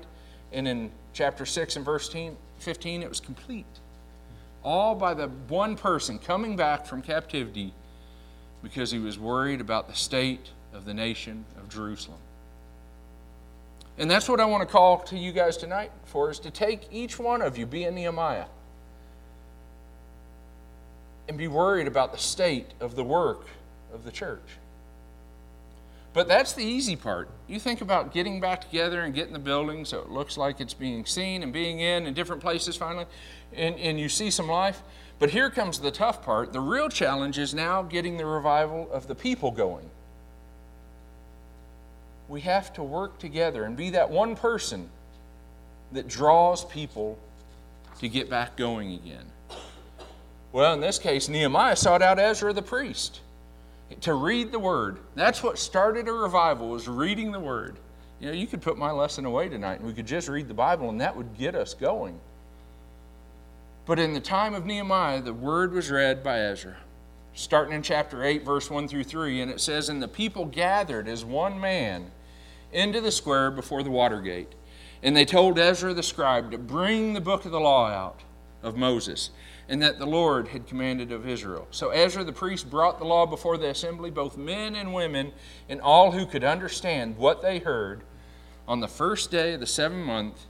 And 0.52 0.66
in 0.66 0.90
chapter 1.12 1.46
6 1.46 1.76
and 1.76 1.84
verse 1.84 2.12
15, 2.58 3.02
it 3.02 3.08
was 3.08 3.20
complete. 3.20 3.64
All 4.62 4.94
by 4.94 5.14
the 5.14 5.28
one 5.48 5.76
person 5.76 6.18
coming 6.18 6.56
back 6.56 6.86
from 6.86 7.02
captivity 7.02 7.72
because 8.62 8.90
he 8.90 8.98
was 8.98 9.18
worried 9.18 9.60
about 9.60 9.88
the 9.88 9.94
state 9.94 10.50
of 10.72 10.84
the 10.84 10.94
nation 10.94 11.44
of 11.58 11.68
Jerusalem. 11.68 12.18
And 13.98 14.10
that's 14.10 14.28
what 14.28 14.40
I 14.40 14.44
want 14.46 14.66
to 14.66 14.72
call 14.72 14.98
to 14.98 15.18
you 15.18 15.32
guys 15.32 15.56
tonight 15.56 15.90
for 16.04 16.30
is 16.30 16.38
to 16.40 16.50
take 16.50 16.88
each 16.90 17.18
one 17.18 17.42
of 17.42 17.58
you, 17.58 17.66
be 17.66 17.84
a 17.84 17.90
Nehemiah, 17.90 18.46
and 21.28 21.36
be 21.36 21.48
worried 21.48 21.86
about 21.86 22.12
the 22.12 22.18
state 22.18 22.72
of 22.80 22.96
the 22.96 23.04
work 23.04 23.46
of 23.92 24.04
the 24.04 24.10
church. 24.10 24.40
But 26.14 26.28
that's 26.28 26.52
the 26.52 26.64
easy 26.64 26.94
part. 26.94 27.30
You 27.48 27.58
think 27.58 27.80
about 27.80 28.12
getting 28.12 28.40
back 28.40 28.60
together 28.60 29.00
and 29.00 29.14
getting 29.14 29.32
the 29.32 29.38
building 29.38 29.84
so 29.84 30.00
it 30.00 30.10
looks 30.10 30.36
like 30.36 30.60
it's 30.60 30.74
being 30.74 31.06
seen 31.06 31.42
and 31.42 31.52
being 31.52 31.80
in 31.80 32.06
in 32.06 32.12
different 32.12 32.42
places 32.42 32.76
finally, 32.76 33.06
and, 33.54 33.76
and 33.76 33.98
you 33.98 34.08
see 34.08 34.30
some 34.30 34.48
life. 34.48 34.82
But 35.18 35.30
here 35.30 35.48
comes 35.48 35.78
the 35.78 35.90
tough 35.90 36.22
part. 36.22 36.52
The 36.52 36.60
real 36.60 36.88
challenge 36.88 37.38
is 37.38 37.54
now 37.54 37.82
getting 37.82 38.18
the 38.18 38.26
revival 38.26 38.90
of 38.92 39.06
the 39.06 39.14
people 39.14 39.50
going. 39.50 39.88
We 42.28 42.42
have 42.42 42.72
to 42.74 42.82
work 42.82 43.18
together 43.18 43.64
and 43.64 43.76
be 43.76 43.90
that 43.90 44.10
one 44.10 44.36
person 44.36 44.90
that 45.92 46.08
draws 46.08 46.64
people 46.64 47.18
to 48.00 48.08
get 48.08 48.28
back 48.28 48.56
going 48.56 48.92
again. 48.92 49.26
Well, 50.50 50.74
in 50.74 50.80
this 50.80 50.98
case, 50.98 51.28
Nehemiah 51.28 51.76
sought 51.76 52.02
out 52.02 52.18
Ezra 52.18 52.52
the 52.52 52.62
priest 52.62 53.20
to 54.00 54.14
read 54.14 54.52
the 54.52 54.58
word. 54.58 54.98
That's 55.14 55.42
what 55.42 55.58
started 55.58 56.08
a 56.08 56.12
revival 56.12 56.70
was 56.70 56.88
reading 56.88 57.32
the 57.32 57.40
word. 57.40 57.76
You 58.20 58.28
know, 58.28 58.34
you 58.34 58.46
could 58.46 58.62
put 58.62 58.78
my 58.78 58.90
lesson 58.90 59.24
away 59.24 59.48
tonight 59.48 59.80
and 59.80 59.86
we 59.86 59.92
could 59.92 60.06
just 60.06 60.28
read 60.28 60.48
the 60.48 60.54
Bible 60.54 60.88
and 60.88 61.00
that 61.00 61.16
would 61.16 61.36
get 61.36 61.54
us 61.54 61.74
going. 61.74 62.18
But 63.84 63.98
in 63.98 64.12
the 64.12 64.20
time 64.20 64.54
of 64.54 64.64
Nehemiah, 64.64 65.22
the 65.22 65.32
word 65.32 65.72
was 65.72 65.90
read 65.90 66.22
by 66.22 66.38
Ezra, 66.40 66.76
starting 67.34 67.74
in 67.74 67.82
chapter 67.82 68.24
8, 68.24 68.44
verse 68.44 68.70
1 68.70 68.86
through 68.86 69.04
3, 69.04 69.40
and 69.40 69.50
it 69.50 69.60
says, 69.60 69.88
And 69.88 70.00
the 70.00 70.06
people 70.06 70.44
gathered 70.44 71.08
as 71.08 71.24
one 71.24 71.58
man 71.60 72.12
into 72.72 73.00
the 73.00 73.10
square 73.10 73.50
before 73.50 73.82
the 73.82 73.90
water 73.90 74.20
gate. 74.20 74.52
And 75.02 75.16
they 75.16 75.24
told 75.24 75.58
Ezra 75.58 75.92
the 75.92 76.02
scribe 76.02 76.52
to 76.52 76.58
bring 76.58 77.12
the 77.12 77.20
book 77.20 77.44
of 77.44 77.50
the 77.50 77.58
law 77.58 77.88
out 77.88 78.20
of 78.62 78.76
Moses 78.76 79.30
and 79.68 79.82
that 79.82 79.98
the 79.98 80.06
Lord 80.06 80.48
had 80.48 80.66
commanded 80.66 81.12
of 81.12 81.28
Israel. 81.28 81.66
So 81.70 81.90
Ezra 81.90 82.24
the 82.24 82.32
priest 82.32 82.68
brought 82.68 82.98
the 82.98 83.04
law 83.04 83.26
before 83.26 83.56
the 83.56 83.68
assembly, 83.68 84.10
both 84.10 84.36
men 84.36 84.74
and 84.74 84.92
women, 84.92 85.32
and 85.68 85.80
all 85.80 86.12
who 86.12 86.26
could 86.26 86.44
understand 86.44 87.16
what 87.16 87.42
they 87.42 87.58
heard 87.58 88.02
on 88.66 88.80
the 88.80 88.88
first 88.88 89.30
day 89.30 89.54
of 89.54 89.60
the 89.60 89.66
seventh 89.66 90.04
month, 90.04 90.46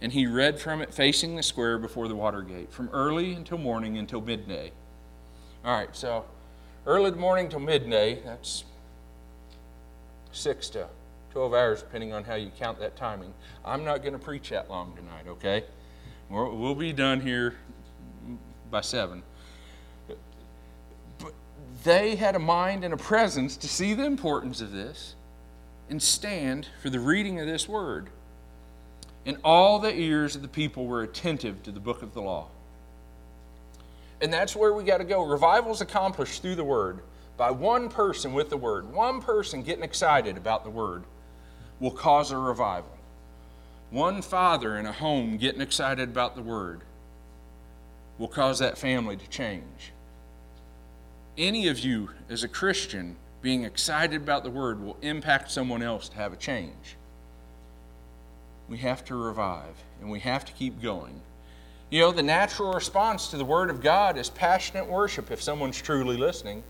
and 0.00 0.12
he 0.12 0.26
read 0.26 0.60
from 0.60 0.80
it 0.80 0.94
facing 0.94 1.36
the 1.36 1.42
square 1.42 1.78
before 1.78 2.08
the 2.08 2.14
water 2.14 2.42
gate, 2.42 2.72
from 2.72 2.88
early 2.90 3.34
until 3.34 3.58
morning 3.58 3.98
until 3.98 4.20
midday. 4.20 4.72
All 5.64 5.72
right, 5.72 5.94
so 5.94 6.24
early 6.86 7.10
morning 7.12 7.48
till 7.48 7.60
midday, 7.60 8.20
that's 8.24 8.64
six 10.32 10.68
to 10.70 10.88
12 11.32 11.54
hours, 11.54 11.82
depending 11.82 12.12
on 12.12 12.24
how 12.24 12.34
you 12.34 12.50
count 12.58 12.78
that 12.80 12.96
timing. 12.96 13.34
I'm 13.64 13.84
not 13.84 14.02
going 14.02 14.12
to 14.12 14.18
preach 14.18 14.50
that 14.50 14.70
long 14.70 14.94
tonight, 14.96 15.26
okay? 15.26 15.64
We'll 16.30 16.74
be 16.74 16.92
done 16.92 17.20
here 17.20 17.56
by 18.70 18.80
seven. 18.80 19.22
But 21.18 21.34
they 21.84 22.16
had 22.16 22.34
a 22.34 22.38
mind 22.38 22.84
and 22.84 22.94
a 22.94 22.96
presence 22.96 23.56
to 23.58 23.68
see 23.68 23.94
the 23.94 24.04
importance 24.04 24.60
of 24.60 24.72
this 24.72 25.14
and 25.90 26.02
stand 26.02 26.68
for 26.82 26.90
the 26.90 27.00
reading 27.00 27.40
of 27.40 27.46
this 27.46 27.68
word. 27.68 28.08
And 29.26 29.38
all 29.44 29.78
the 29.78 29.94
ears 29.94 30.36
of 30.36 30.42
the 30.42 30.48
people 30.48 30.86
were 30.86 31.02
attentive 31.02 31.62
to 31.64 31.70
the 31.70 31.80
book 31.80 32.02
of 32.02 32.14
the 32.14 32.22
law. 32.22 32.48
And 34.20 34.32
that's 34.32 34.56
where 34.56 34.72
we 34.72 34.84
got 34.84 34.98
to 34.98 35.04
go. 35.04 35.24
Revival 35.24 35.72
is 35.72 35.80
accomplished 35.80 36.42
through 36.42 36.56
the 36.56 36.64
word 36.64 37.00
by 37.36 37.50
one 37.50 37.88
person 37.88 38.32
with 38.32 38.50
the 38.50 38.56
word. 38.56 38.92
One 38.92 39.20
person 39.20 39.62
getting 39.62 39.84
excited 39.84 40.36
about 40.36 40.64
the 40.64 40.70
word 40.70 41.04
will 41.78 41.92
cause 41.92 42.32
a 42.32 42.38
revival. 42.38 42.96
One 43.90 44.20
father 44.22 44.76
in 44.76 44.86
a 44.86 44.92
home 44.92 45.36
getting 45.36 45.60
excited 45.60 46.08
about 46.08 46.34
the 46.34 46.42
word 46.42 46.82
will 48.18 48.28
cause 48.28 48.58
that 48.58 48.76
family 48.76 49.16
to 49.16 49.28
change. 49.28 49.92
Any 51.36 51.68
of 51.68 51.78
you, 51.78 52.10
as 52.28 52.42
a 52.42 52.48
Christian, 52.48 53.16
being 53.40 53.64
excited 53.64 54.20
about 54.20 54.42
the 54.42 54.50
word 54.50 54.82
will 54.82 54.96
impact 55.02 55.50
someone 55.50 55.82
else 55.82 56.08
to 56.08 56.16
have 56.16 56.32
a 56.32 56.36
change. 56.36 56.96
We 58.68 58.78
have 58.78 59.04
to 59.06 59.14
revive 59.14 59.76
and 60.00 60.10
we 60.10 60.20
have 60.20 60.44
to 60.44 60.52
keep 60.52 60.82
going. 60.82 61.20
You 61.90 62.00
know, 62.00 62.12
the 62.12 62.22
natural 62.22 62.74
response 62.74 63.28
to 63.28 63.38
the 63.38 63.44
word 63.44 63.70
of 63.70 63.80
God 63.80 64.18
is 64.18 64.28
passionate 64.28 64.86
worship 64.86 65.30
if 65.30 65.42
someone's 65.42 65.80
truly 65.80 66.16
listening. 66.16 66.62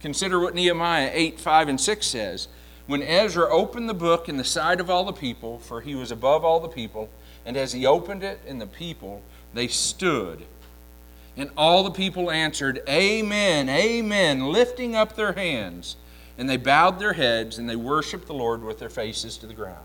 Consider 0.00 0.40
what 0.40 0.54
Nehemiah 0.54 1.10
8, 1.12 1.38
5, 1.38 1.68
and 1.68 1.80
6 1.80 2.06
says. 2.06 2.48
When 2.86 3.02
Ezra 3.02 3.48
opened 3.48 3.88
the 3.88 3.94
book 3.94 4.28
in 4.28 4.36
the 4.36 4.44
sight 4.44 4.80
of 4.80 4.90
all 4.90 5.04
the 5.04 5.12
people, 5.12 5.58
for 5.58 5.80
he 5.80 5.94
was 5.94 6.10
above 6.10 6.44
all 6.44 6.60
the 6.60 6.68
people, 6.68 7.08
and 7.46 7.56
as 7.56 7.72
he 7.72 7.86
opened 7.86 8.22
it 8.22 8.40
in 8.46 8.58
the 8.58 8.66
people, 8.66 9.22
they 9.54 9.68
stood 9.68 10.44
and 11.36 11.50
all 11.56 11.82
the 11.82 11.90
people 11.90 12.30
answered, 12.30 12.82
Amen, 12.88 13.68
Amen, 13.68 14.46
lifting 14.46 14.94
up 14.94 15.16
their 15.16 15.32
hands. 15.32 15.96
And 16.38 16.48
they 16.48 16.56
bowed 16.56 16.98
their 16.98 17.12
heads 17.12 17.58
and 17.58 17.68
they 17.68 17.76
worshiped 17.76 18.26
the 18.26 18.34
Lord 18.34 18.62
with 18.62 18.78
their 18.78 18.90
faces 18.90 19.36
to 19.38 19.46
the 19.46 19.54
ground. 19.54 19.84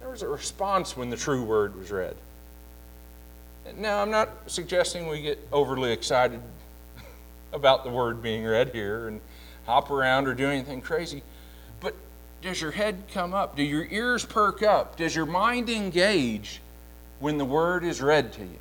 There 0.00 0.10
was 0.10 0.22
a 0.22 0.28
response 0.28 0.96
when 0.96 1.10
the 1.10 1.16
true 1.16 1.44
word 1.44 1.76
was 1.76 1.90
read. 1.90 2.16
Now, 3.76 4.02
I'm 4.02 4.10
not 4.10 4.30
suggesting 4.46 5.06
we 5.06 5.22
get 5.22 5.38
overly 5.52 5.92
excited 5.92 6.40
about 7.52 7.84
the 7.84 7.90
word 7.90 8.22
being 8.22 8.44
read 8.44 8.70
here 8.70 9.08
and 9.08 9.20
hop 9.66 9.90
around 9.90 10.26
or 10.26 10.34
do 10.34 10.48
anything 10.48 10.80
crazy, 10.80 11.22
but 11.80 11.94
does 12.42 12.60
your 12.60 12.70
head 12.70 13.04
come 13.12 13.34
up? 13.34 13.56
Do 13.56 13.62
your 13.62 13.86
ears 13.90 14.24
perk 14.24 14.62
up? 14.62 14.96
Does 14.96 15.14
your 15.14 15.26
mind 15.26 15.68
engage 15.68 16.60
when 17.20 17.38
the 17.38 17.44
word 17.44 17.84
is 17.84 18.00
read 18.00 18.32
to 18.34 18.42
you? 18.42 18.58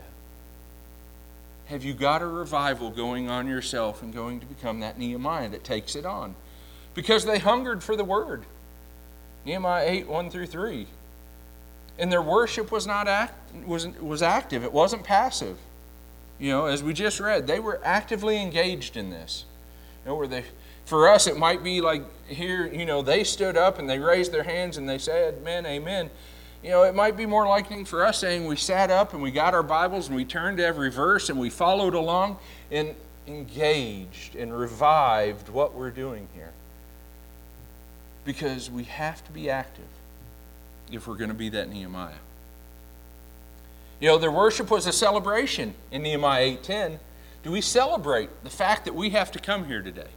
Have 1.70 1.84
you 1.84 1.94
got 1.94 2.24
a 2.24 2.28
revival 2.28 2.90
going 2.90 3.30
on 3.30 3.48
yourself 3.48 4.02
and 4.02 4.12
going 4.12 4.40
to 4.40 4.46
become 4.48 4.80
that 4.80 4.98
Nehemiah 4.98 5.50
that 5.50 5.64
takes 5.64 5.96
it 5.96 6.06
on? 6.06 6.34
Because 6.96 7.26
they 7.26 7.38
hungered 7.38 7.84
for 7.84 7.96
the 7.96 8.04
word. 8.04 8.44
Nehemiah 9.46 9.86
8, 9.88 10.08
1 10.08 10.30
through 10.32 10.48
3. 10.48 10.88
And 12.00 12.12
their 12.12 12.24
worship 12.24 12.72
was 12.72 12.88
not 12.88 13.08
act, 13.08 13.36
was, 13.66 13.88
was 14.00 14.24
active, 14.24 14.64
it 14.64 14.74
wasn't 14.74 15.04
passive. 15.04 15.58
You 16.40 16.52
know, 16.52 16.66
as 16.66 16.82
we 16.82 16.94
just 16.94 17.20
read, 17.20 17.46
they 17.46 17.60
were 17.60 17.80
actively 17.84 18.42
engaged 18.42 18.98
in 18.98 19.12
this. 19.12 19.46
You 20.04 20.10
know, 20.10 20.16
where 20.16 20.28
they 20.28 20.46
for 20.86 21.08
us 21.08 21.28
it 21.28 21.38
might 21.38 21.64
be 21.64 21.82
like 21.82 22.04
here, 22.26 22.66
you 22.66 22.84
know, 22.84 23.04
they 23.04 23.24
stood 23.24 23.56
up 23.56 23.78
and 23.78 23.88
they 23.88 24.00
raised 24.00 24.32
their 24.32 24.44
hands 24.44 24.78
and 24.78 24.90
they 24.90 24.98
said, 24.98 25.36
Amen, 25.42 25.66
Amen. 25.68 26.10
You 26.62 26.72
know, 26.72 26.84
it 26.84 26.94
might 26.94 27.16
be 27.16 27.26
more 27.26 27.48
likely 27.48 27.86
for 27.86 28.06
us 28.06 28.20
saying 28.20 28.46
we 28.46 28.58
sat 28.58 28.92
up 28.92 29.14
and 29.14 29.22
we 29.22 29.32
got 29.32 29.54
our 29.54 29.64
Bibles 29.64 30.08
and 30.08 30.16
we 30.16 30.26
turned 30.26 30.60
every 30.60 30.92
verse 30.92 31.30
and 31.30 31.40
we 31.40 31.50
followed 31.50 31.94
along 31.94 32.38
and 32.70 32.96
engaged 33.28 34.36
and 34.36 34.58
revived 34.58 35.50
what 35.50 35.74
we're 35.74 35.92
doing 35.92 36.28
here. 36.34 36.52
Because 38.26 38.70
we 38.70 38.84
have 38.84 39.24
to 39.26 39.32
be 39.32 39.50
active 39.50 39.86
if 40.92 41.08
we're 41.08 41.16
going 41.16 41.30
to 41.30 41.36
be 41.36 41.50
that 41.50 41.70
Nehemiah. 41.70 42.16
You 44.02 44.10
know, 44.10 44.18
their 44.18 44.32
worship 44.32 44.70
was 44.70 44.86
a 44.86 44.92
celebration 44.92 45.76
in 45.92 46.04
Nehemiah 46.04 46.58
8:10. 46.58 47.00
Do 47.44 47.52
we 47.52 47.62
celebrate 47.62 48.30
the 48.44 48.50
fact 48.50 48.84
that 48.86 48.96
we 48.96 49.12
have 49.12 49.32
to 49.32 49.40
come 49.40 49.66
here 49.66 49.82
today? 49.82 50.10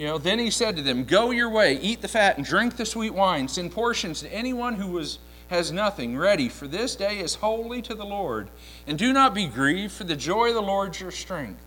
You 0.00 0.06
know, 0.06 0.16
then 0.16 0.38
he 0.38 0.50
said 0.50 0.76
to 0.76 0.82
them, 0.82 1.04
Go 1.04 1.30
your 1.30 1.50
way, 1.50 1.74
eat 1.74 2.00
the 2.00 2.08
fat, 2.08 2.38
and 2.38 2.46
drink 2.46 2.78
the 2.78 2.86
sweet 2.86 3.12
wine. 3.12 3.48
Send 3.48 3.72
portions 3.72 4.22
to 4.22 4.32
anyone 4.32 4.76
who 4.76 4.92
was, 4.92 5.18
has 5.48 5.70
nothing 5.70 6.16
ready, 6.16 6.48
for 6.48 6.66
this 6.66 6.96
day 6.96 7.18
is 7.18 7.34
holy 7.34 7.82
to 7.82 7.94
the 7.94 8.06
Lord. 8.06 8.48
And 8.86 8.98
do 8.98 9.12
not 9.12 9.34
be 9.34 9.46
grieved, 9.46 9.92
for 9.92 10.04
the 10.04 10.16
joy 10.16 10.48
of 10.48 10.54
the 10.54 10.62
Lord 10.62 10.94
is 10.94 11.02
your 11.02 11.10
strength. 11.10 11.60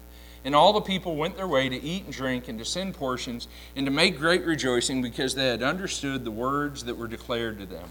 And 0.44 0.56
all 0.56 0.74
the 0.74 0.82
people 0.82 1.16
went 1.16 1.38
their 1.38 1.48
way 1.48 1.70
to 1.70 1.76
eat 1.80 2.06
and 2.06 2.12
drink 2.12 2.48
and 2.48 2.58
to 2.58 2.66
send 2.66 2.96
portions 2.96 3.48
and 3.76 3.86
to 3.86 3.92
make 3.92 4.18
great 4.18 4.44
rejoicing 4.46 5.04
because 5.04 5.36
they 5.36 5.50
had 5.50 5.62
understood 5.62 6.26
the 6.26 6.32
words 6.32 6.86
that 6.86 6.98
were 6.98 7.08
declared 7.08 7.60
to 7.60 7.68
them. 7.68 7.88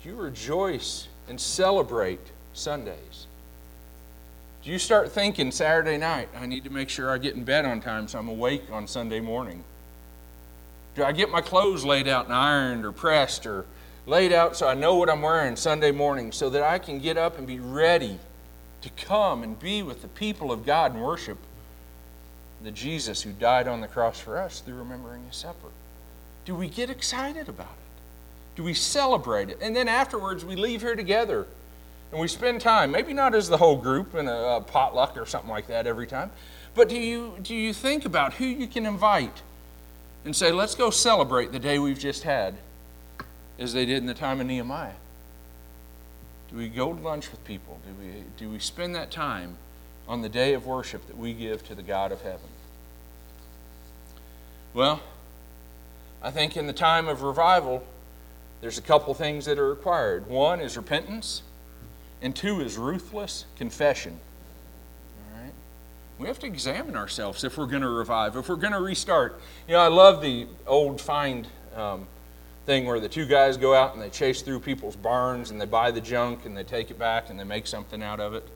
Do 0.00 0.10
you 0.10 0.14
rejoice 0.14 1.08
and 1.28 1.40
celebrate 1.40 2.20
Sundays? 2.52 3.26
Do 4.62 4.70
you 4.70 4.78
start 4.78 5.10
thinking 5.10 5.50
Saturday 5.52 5.96
night, 5.96 6.28
I 6.36 6.44
need 6.44 6.64
to 6.64 6.70
make 6.70 6.90
sure 6.90 7.10
I 7.10 7.16
get 7.16 7.34
in 7.34 7.44
bed 7.44 7.64
on 7.64 7.80
time 7.80 8.08
so 8.08 8.18
I'm 8.18 8.28
awake 8.28 8.64
on 8.70 8.86
Sunday 8.86 9.20
morning? 9.20 9.64
Do 10.94 11.02
I 11.02 11.12
get 11.12 11.30
my 11.30 11.40
clothes 11.40 11.84
laid 11.84 12.06
out 12.06 12.26
and 12.26 12.34
ironed 12.34 12.84
or 12.84 12.92
pressed 12.92 13.46
or 13.46 13.64
laid 14.06 14.32
out 14.32 14.56
so 14.56 14.68
I 14.68 14.74
know 14.74 14.96
what 14.96 15.08
I'm 15.08 15.22
wearing 15.22 15.56
Sunday 15.56 15.92
morning 15.92 16.30
so 16.30 16.50
that 16.50 16.62
I 16.62 16.78
can 16.78 16.98
get 16.98 17.16
up 17.16 17.38
and 17.38 17.46
be 17.46 17.58
ready 17.58 18.18
to 18.82 18.90
come 18.90 19.42
and 19.42 19.58
be 19.58 19.82
with 19.82 20.02
the 20.02 20.08
people 20.08 20.52
of 20.52 20.66
God 20.66 20.92
and 20.92 21.02
worship 21.02 21.38
the 22.62 22.70
Jesus 22.70 23.22
who 23.22 23.32
died 23.32 23.66
on 23.66 23.80
the 23.80 23.88
cross 23.88 24.20
for 24.20 24.36
us 24.36 24.60
through 24.60 24.74
remembering 24.74 25.24
His 25.24 25.36
supper? 25.36 25.68
Do 26.44 26.54
we 26.54 26.68
get 26.68 26.90
excited 26.90 27.48
about 27.48 27.66
it? 27.66 28.56
Do 28.56 28.62
we 28.62 28.74
celebrate 28.74 29.48
it? 29.48 29.58
And 29.62 29.74
then 29.74 29.88
afterwards, 29.88 30.44
we 30.44 30.56
leave 30.56 30.82
here 30.82 30.96
together 30.96 31.46
and 32.12 32.20
we 32.20 32.28
spend 32.28 32.60
time, 32.60 32.90
maybe 32.90 33.12
not 33.12 33.34
as 33.34 33.48
the 33.48 33.56
whole 33.56 33.76
group 33.76 34.14
in 34.14 34.26
a, 34.26 34.56
a 34.56 34.60
potluck 34.60 35.16
or 35.16 35.26
something 35.26 35.50
like 35.50 35.66
that 35.68 35.86
every 35.86 36.06
time, 36.06 36.30
but 36.74 36.88
do 36.88 36.96
you, 36.98 37.34
do 37.42 37.54
you 37.54 37.72
think 37.72 38.04
about 38.04 38.34
who 38.34 38.44
you 38.44 38.66
can 38.66 38.86
invite 38.86 39.42
and 40.24 40.34
say, 40.34 40.52
let's 40.52 40.74
go 40.74 40.90
celebrate 40.90 41.52
the 41.52 41.58
day 41.58 41.78
we've 41.78 41.98
just 41.98 42.24
had, 42.24 42.54
as 43.58 43.72
they 43.72 43.86
did 43.86 43.98
in 43.98 44.06
the 44.06 44.14
time 44.14 44.40
of 44.40 44.46
Nehemiah? 44.46 44.92
Do 46.50 46.56
we 46.56 46.68
go 46.68 46.92
to 46.92 47.00
lunch 47.00 47.30
with 47.30 47.44
people? 47.44 47.78
Do 47.86 47.94
we, 48.02 48.24
do 48.36 48.50
we 48.50 48.58
spend 48.58 48.94
that 48.96 49.10
time 49.10 49.56
on 50.08 50.22
the 50.22 50.28
day 50.28 50.54
of 50.54 50.66
worship 50.66 51.06
that 51.06 51.16
we 51.16 51.32
give 51.32 51.64
to 51.68 51.74
the 51.74 51.82
God 51.82 52.10
of 52.10 52.22
heaven? 52.22 52.48
Well, 54.74 55.00
I 56.22 56.30
think 56.30 56.56
in 56.56 56.66
the 56.66 56.72
time 56.72 57.08
of 57.08 57.22
revival, 57.22 57.84
there's 58.60 58.78
a 58.78 58.82
couple 58.82 59.14
things 59.14 59.46
that 59.46 59.58
are 59.58 59.68
required. 59.68 60.26
One 60.28 60.60
is 60.60 60.76
repentance, 60.76 61.42
and 62.22 62.34
two 62.34 62.60
is 62.60 62.76
ruthless 62.76 63.46
confession. 63.56 64.18
All 65.32 65.42
right? 65.42 65.52
We 66.18 66.26
have 66.26 66.38
to 66.40 66.46
examine 66.46 66.96
ourselves 66.96 67.44
if 67.44 67.56
we're 67.56 67.66
going 67.66 67.82
to 67.82 67.88
revive, 67.88 68.36
if 68.36 68.48
we're 68.48 68.56
going 68.56 68.72
to 68.72 68.80
restart. 68.80 69.40
You 69.66 69.74
know, 69.74 69.80
I 69.80 69.88
love 69.88 70.20
the 70.20 70.46
old 70.66 71.00
find 71.00 71.46
um, 71.74 72.06
thing 72.66 72.86
where 72.86 73.00
the 73.00 73.08
two 73.08 73.26
guys 73.26 73.56
go 73.56 73.74
out 73.74 73.94
and 73.94 74.02
they 74.02 74.10
chase 74.10 74.42
through 74.42 74.60
people's 74.60 74.96
barns 74.96 75.50
and 75.50 75.60
they 75.60 75.66
buy 75.66 75.90
the 75.90 76.00
junk 76.00 76.44
and 76.46 76.56
they 76.56 76.64
take 76.64 76.90
it 76.90 76.98
back 76.98 77.30
and 77.30 77.38
they 77.38 77.44
make 77.44 77.66
something 77.66 78.02
out 78.02 78.20
of 78.20 78.34
it. 78.34 78.46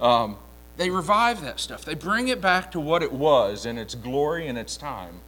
Um, 0.00 0.36
they 0.76 0.90
revive 0.90 1.42
that 1.42 1.58
stuff. 1.58 1.84
They 1.84 1.94
bring 1.94 2.28
it 2.28 2.40
back 2.40 2.70
to 2.72 2.80
what 2.80 3.02
it 3.02 3.12
was 3.12 3.66
in 3.66 3.78
its 3.78 3.94
glory 3.96 4.46
and 4.46 4.56
its 4.56 4.76
time. 4.76 5.20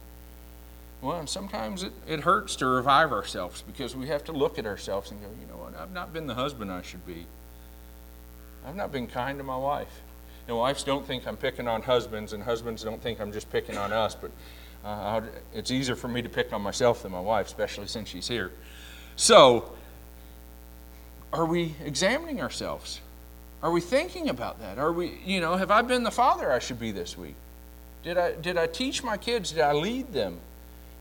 Well, 1.01 1.19
and 1.19 1.27
sometimes 1.27 1.83
it, 1.83 1.91
it 2.07 2.21
hurts 2.21 2.55
to 2.57 2.67
revive 2.67 3.11
ourselves 3.11 3.63
because 3.63 3.95
we 3.95 4.07
have 4.07 4.23
to 4.25 4.31
look 4.31 4.57
at 4.57 4.65
ourselves 4.65 5.11
and 5.11 5.19
go, 5.19 5.27
you 5.41 5.47
know 5.47 5.61
what, 5.61 5.75
I've 5.77 5.91
not 5.91 6.13
been 6.13 6.27
the 6.27 6.35
husband 6.35 6.71
I 6.71 6.83
should 6.83 7.05
be. 7.05 7.25
I've 8.65 8.75
not 8.75 8.91
been 8.91 9.07
kind 9.07 9.37
to 9.39 9.43
my 9.43 9.57
wife. 9.57 10.01
And 10.47 10.57
wives 10.57 10.83
don't 10.83 11.05
think 11.05 11.27
I'm 11.27 11.37
picking 11.37 11.67
on 11.67 11.81
husbands, 11.81 12.33
and 12.33 12.43
husbands 12.43 12.83
don't 12.83 13.01
think 13.01 13.19
I'm 13.19 13.31
just 13.31 13.49
picking 13.51 13.77
on 13.77 13.93
us, 13.93 14.15
but 14.15 14.31
uh, 14.83 15.21
it's 15.53 15.71
easier 15.71 15.95
for 15.95 16.07
me 16.07 16.21
to 16.21 16.29
pick 16.29 16.51
on 16.53 16.61
myself 16.61 17.03
than 17.03 17.11
my 17.11 17.19
wife, 17.19 17.47
especially 17.47 17.87
since 17.87 18.09
she's 18.09 18.27
here. 18.27 18.51
So, 19.15 19.71
are 21.31 21.45
we 21.45 21.75
examining 21.85 22.41
ourselves? 22.41 23.01
Are 23.61 23.71
we 23.71 23.81
thinking 23.81 24.29
about 24.29 24.59
that? 24.59 24.79
Are 24.79 24.91
we, 24.91 25.19
you 25.23 25.39
know, 25.39 25.55
have 25.55 25.69
I 25.69 25.83
been 25.83 26.03
the 26.03 26.11
father 26.11 26.51
I 26.51 26.59
should 26.59 26.79
be 26.79 26.91
this 26.91 27.17
week? 27.17 27.35
Did 28.03 28.17
I, 28.17 28.33
did 28.33 28.57
I 28.57 28.65
teach 28.65 29.03
my 29.03 29.17
kids? 29.17 29.51
Did 29.51 29.61
I 29.61 29.73
lead 29.73 30.11
them? 30.11 30.39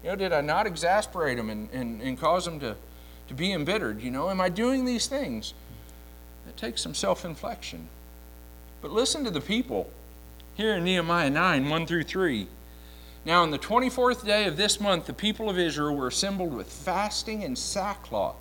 You 0.02 0.10
know, 0.10 0.16
did 0.16 0.32
I 0.32 0.42
not 0.42 0.66
exasperate 0.66 1.38
them 1.38 1.48
and, 1.48 1.70
and, 1.72 2.02
and 2.02 2.20
cause 2.20 2.44
them 2.44 2.60
to, 2.60 2.76
to 3.28 3.34
be 3.34 3.52
embittered? 3.52 4.02
You 4.02 4.10
know, 4.10 4.28
am 4.28 4.40
I 4.40 4.50
doing 4.50 4.84
these 4.84 5.06
things? 5.06 5.54
It 6.50 6.56
takes 6.56 6.82
some 6.82 6.94
self 6.94 7.24
inflection. 7.24 7.88
But 8.82 8.90
listen 8.90 9.22
to 9.22 9.30
the 9.30 9.40
people 9.40 9.88
here 10.54 10.74
in 10.74 10.84
Nehemiah 10.84 11.30
9 11.30 11.68
1 11.68 11.86
through 11.86 12.02
3. 12.02 12.48
Now, 13.24 13.42
on 13.42 13.52
the 13.52 13.58
24th 13.58 14.26
day 14.26 14.46
of 14.46 14.56
this 14.56 14.80
month, 14.80 15.06
the 15.06 15.12
people 15.12 15.48
of 15.48 15.58
Israel 15.58 15.94
were 15.94 16.08
assembled 16.08 16.52
with 16.52 16.66
fasting 16.66 17.44
and 17.44 17.56
sackcloth 17.56 18.34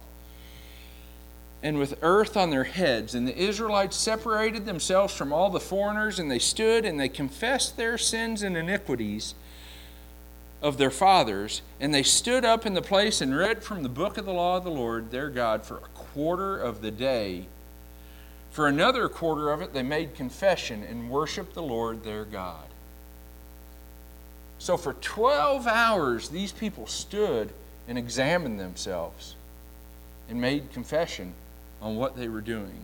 and 1.62 1.78
with 1.78 2.00
earth 2.02 2.36
on 2.36 2.50
their 2.50 2.64
heads. 2.64 3.14
And 3.14 3.28
the 3.28 3.38
Israelites 3.38 3.96
separated 3.96 4.66
themselves 4.66 5.14
from 5.14 5.32
all 5.32 5.52
the 5.52 5.60
foreigners, 5.60 6.18
and 6.18 6.32
they 6.32 6.40
stood 6.40 6.86
and 6.86 7.00
they 7.00 7.10
confessed 7.10 7.78
their 7.78 8.00
sins 8.00 8.42
and 8.42 8.58
iniquities 8.58 9.36
of 10.64 10.78
their 10.78 10.90
fathers. 10.90 11.62
And 11.80 11.94
they 11.94 12.04
stood 12.04 12.44
up 12.44 12.66
in 12.66 12.74
the 12.74 12.82
place 12.82 13.22
and 13.22 13.38
read 13.38 13.64
from 13.64 13.84
the 13.84 13.90
book 13.90 14.18
of 14.18 14.26
the 14.26 14.34
law 14.34 14.58
of 14.58 14.64
the 14.64 14.72
Lord 14.72 15.12
their 15.12 15.30
God 15.30 15.64
for 15.64 15.78
a 15.78 15.90
quarter 15.94 16.58
of 16.58 16.82
the 16.82 16.92
day. 16.92 17.46
For 18.60 18.68
another 18.68 19.08
quarter 19.08 19.52
of 19.52 19.62
it, 19.62 19.72
they 19.72 19.84
made 19.84 20.16
confession 20.16 20.84
and 20.84 21.10
worshiped 21.10 21.54
the 21.54 21.64
Lord 21.64 22.04
their 22.04 22.26
God. 22.26 22.66
So 24.58 24.76
for 24.76 24.96
12 24.96 25.66
hours, 25.66 26.28
these 26.28 26.52
people 26.52 26.86
stood 26.86 27.54
and 27.88 27.98
examined 27.98 28.60
themselves 28.60 29.38
and 30.28 30.42
made 30.42 30.74
confession 30.74 31.36
on 31.82 31.96
what 31.96 32.18
they 32.18 32.28
were 32.28 32.42
doing. 32.42 32.84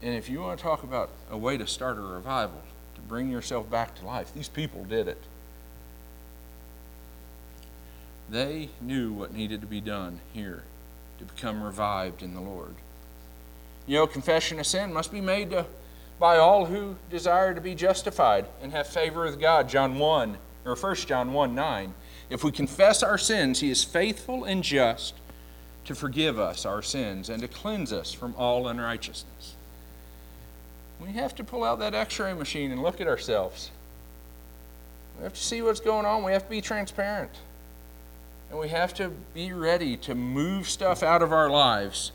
And 0.00 0.14
if 0.14 0.30
you 0.30 0.40
want 0.40 0.58
to 0.60 0.62
talk 0.62 0.82
about 0.82 1.10
a 1.30 1.36
way 1.36 1.58
to 1.58 1.66
start 1.66 1.98
a 1.98 2.00
revival, 2.00 2.62
to 2.94 3.02
bring 3.02 3.30
yourself 3.30 3.68
back 3.68 3.96
to 3.96 4.06
life, 4.06 4.32
these 4.32 4.48
people 4.48 4.84
did 4.84 5.08
it. 5.08 5.22
They 8.30 8.70
knew 8.80 9.12
what 9.12 9.34
needed 9.34 9.60
to 9.60 9.66
be 9.66 9.82
done 9.82 10.20
here 10.32 10.62
to 11.18 11.26
become 11.26 11.62
revived 11.62 12.22
in 12.22 12.32
the 12.32 12.40
Lord. 12.40 12.76
You 13.86 13.96
know, 13.96 14.06
confession 14.06 14.58
of 14.58 14.66
sin 14.66 14.92
must 14.92 15.12
be 15.12 15.20
made 15.20 15.50
to 15.50 15.66
by 16.18 16.38
all 16.38 16.66
who 16.66 16.96
desire 17.10 17.54
to 17.54 17.60
be 17.60 17.74
justified 17.74 18.46
and 18.62 18.72
have 18.72 18.86
favor 18.86 19.24
with 19.24 19.38
God. 19.38 19.68
John 19.68 19.98
1, 19.98 20.38
or 20.64 20.74
1 20.74 20.94
John 20.96 21.32
1 21.32 21.54
9. 21.54 21.94
If 22.30 22.42
we 22.42 22.50
confess 22.50 23.02
our 23.02 23.18
sins, 23.18 23.60
he 23.60 23.70
is 23.70 23.84
faithful 23.84 24.44
and 24.44 24.64
just 24.64 25.14
to 25.84 25.94
forgive 25.94 26.38
us 26.38 26.66
our 26.66 26.82
sins 26.82 27.28
and 27.28 27.40
to 27.42 27.48
cleanse 27.48 27.92
us 27.92 28.12
from 28.12 28.34
all 28.36 28.66
unrighteousness. 28.66 29.54
We 31.00 31.12
have 31.12 31.34
to 31.36 31.44
pull 31.44 31.62
out 31.62 31.78
that 31.78 31.94
x 31.94 32.18
ray 32.18 32.32
machine 32.32 32.72
and 32.72 32.82
look 32.82 33.00
at 33.00 33.06
ourselves. 33.06 33.70
We 35.18 35.24
have 35.24 35.34
to 35.34 35.42
see 35.42 35.62
what's 35.62 35.80
going 35.80 36.06
on. 36.06 36.24
We 36.24 36.32
have 36.32 36.44
to 36.44 36.50
be 36.50 36.60
transparent. 36.60 37.30
And 38.50 38.58
we 38.58 38.68
have 38.68 38.94
to 38.94 39.10
be 39.34 39.52
ready 39.52 39.96
to 39.98 40.14
move 40.14 40.68
stuff 40.68 41.02
out 41.02 41.22
of 41.22 41.32
our 41.32 41.50
lives 41.50 42.12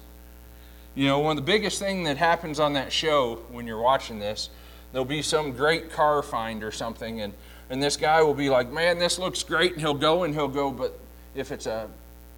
you 0.96 1.08
know, 1.08 1.20
one 1.20 1.38
of 1.38 1.46
the 1.46 1.52
biggest 1.52 1.80
thing 1.80 2.04
that 2.04 2.18
happens 2.18 2.60
on 2.60 2.74
that 2.74 2.92
show 2.92 3.36
when 3.50 3.66
you're 3.66 3.82
watching 3.82 4.20
this, 4.20 4.50
there'll 4.92 5.06
be 5.06 5.22
some 5.22 5.52
great 5.52 5.92
car 5.92 6.22
find 6.22 6.64
or 6.64 6.72
something, 6.72 7.22
and, 7.22 7.34
and 7.70 7.82
this 7.82 7.96
guy 7.96 8.22
will 8.22 8.34
be 8.34 8.50
like, 8.50 8.72
man, 8.72 9.00
this 9.00 9.18
looks 9.18 9.44
great, 9.44 9.74
and 9.74 9.82
he'll 9.82 9.94
go 9.94 10.24
and 10.24 10.34
he'll 10.34 10.48
go, 10.48 10.70
but 10.70 11.00
if 11.34 11.52
it's 11.52 11.66
a 11.66 11.88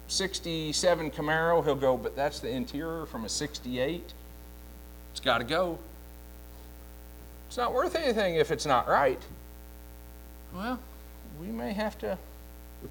67 0.08 1.10
Camaro, 1.10 1.64
he'll 1.64 1.74
go, 1.74 1.96
but 1.96 2.14
that's 2.14 2.40
the 2.40 2.48
interior 2.48 3.06
from 3.06 3.24
a 3.24 3.28
68. 3.28 4.12
It's 5.10 5.20
got 5.20 5.38
to 5.38 5.44
go. 5.44 5.78
It's 7.48 7.56
not 7.56 7.72
worth 7.72 7.96
anything 7.96 8.36
if 8.36 8.50
it's 8.50 8.66
not 8.66 8.88
right. 8.88 9.20
Well, 10.54 10.78
we 11.40 11.48
may 11.48 11.72
have 11.72 11.98
to 11.98 12.18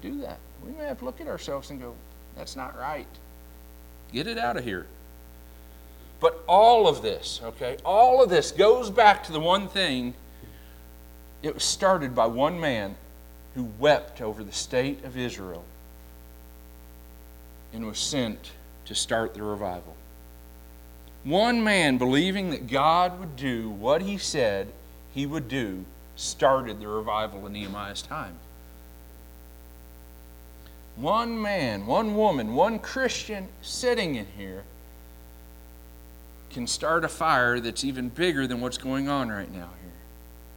do 0.02 0.20
that. 0.22 0.38
We 0.64 0.72
may 0.72 0.84
have 0.84 0.98
to 0.98 1.04
look 1.04 1.20
at 1.20 1.28
ourselves 1.28 1.70
and 1.70 1.80
go, 1.80 1.94
that's 2.36 2.56
not 2.56 2.76
right. 2.78 3.06
Get 4.12 4.26
it 4.26 4.38
out 4.38 4.56
of 4.56 4.64
here. 4.64 4.86
But 6.24 6.42
all 6.48 6.88
of 6.88 7.02
this, 7.02 7.42
okay, 7.44 7.76
all 7.84 8.22
of 8.22 8.30
this 8.30 8.50
goes 8.50 8.88
back 8.88 9.24
to 9.24 9.32
the 9.32 9.40
one 9.40 9.68
thing. 9.68 10.14
It 11.42 11.52
was 11.52 11.64
started 11.64 12.14
by 12.14 12.24
one 12.28 12.58
man 12.58 12.96
who 13.54 13.64
wept 13.78 14.22
over 14.22 14.42
the 14.42 14.50
state 14.50 15.04
of 15.04 15.18
Israel 15.18 15.66
and 17.74 17.84
was 17.84 17.98
sent 17.98 18.52
to 18.86 18.94
start 18.94 19.34
the 19.34 19.42
revival. 19.42 19.96
One 21.24 21.62
man 21.62 21.98
believing 21.98 22.48
that 22.52 22.68
God 22.68 23.20
would 23.20 23.36
do 23.36 23.68
what 23.68 24.00
he 24.00 24.16
said 24.16 24.68
he 25.12 25.26
would 25.26 25.46
do 25.46 25.84
started 26.16 26.80
the 26.80 26.88
revival 26.88 27.46
in 27.46 27.52
Nehemiah's 27.52 28.00
time. 28.00 28.38
One 30.96 31.38
man, 31.38 31.84
one 31.84 32.14
woman, 32.14 32.54
one 32.54 32.78
Christian 32.78 33.48
sitting 33.60 34.14
in 34.14 34.24
here 34.38 34.64
can 36.54 36.66
start 36.66 37.04
a 37.04 37.08
fire 37.08 37.60
that's 37.60 37.84
even 37.84 38.08
bigger 38.08 38.46
than 38.46 38.60
what's 38.60 38.78
going 38.78 39.08
on 39.08 39.28
right 39.28 39.52
now 39.52 39.68
here 39.82 39.92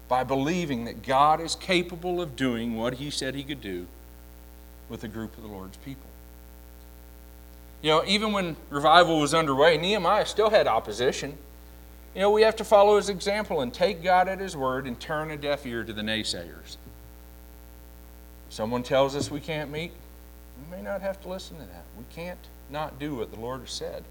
by 0.07 0.23
believing 0.23 0.85
that 0.85 1.03
God 1.03 1.41
is 1.41 1.55
capable 1.55 2.21
of 2.21 2.35
doing 2.35 2.77
what 2.77 2.93
He 2.93 3.09
said 3.09 3.35
He 3.35 3.43
could 3.43 3.61
do 3.61 3.87
with 4.87 5.03
a 5.03 5.07
group 5.07 5.35
of 5.35 5.43
the 5.43 5.49
Lord's 5.49 5.75
people. 5.77 6.07
You 7.81 7.91
know, 7.91 8.03
even 8.05 8.31
when 8.31 8.55
revival 8.69 9.19
was 9.19 9.33
underway, 9.33 9.77
Nehemiah 9.77 10.25
still 10.25 10.49
had 10.49 10.67
opposition. 10.67 11.37
You 12.15 12.21
know, 12.21 12.31
we 12.31 12.43
have 12.43 12.55
to 12.55 12.63
follow 12.63 12.97
his 12.97 13.09
example 13.09 13.61
and 13.61 13.73
take 13.73 14.01
God 14.01 14.27
at 14.27 14.39
his 14.39 14.55
word 14.55 14.87
and 14.87 14.99
turn 14.99 15.29
a 15.31 15.37
deaf 15.37 15.65
ear 15.65 15.83
to 15.83 15.93
the 15.93 16.01
naysayers. 16.01 16.77
Someone 18.49 18.81
tells 18.81 19.15
us 19.15 19.29
we 19.29 19.39
can't 19.39 19.69
meet, 19.69 19.91
we 20.57 20.75
may 20.75 20.81
not 20.81 21.01
have 21.01 21.21
to 21.21 21.29
listen 21.29 21.57
to 21.57 21.63
that. 21.63 21.83
We 21.97 22.05
can't 22.15 22.39
not 22.69 22.97
do 22.97 23.15
what 23.15 23.31
the 23.31 23.39
Lord 23.39 23.61
has 23.61 23.71
said. 23.71 24.03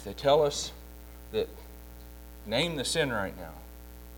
If 0.00 0.04
they 0.04 0.14
tell 0.14 0.42
us 0.42 0.72
that 1.32 1.46
name 2.46 2.76
the 2.76 2.86
sin 2.86 3.12
right 3.12 3.36
now, 3.36 3.52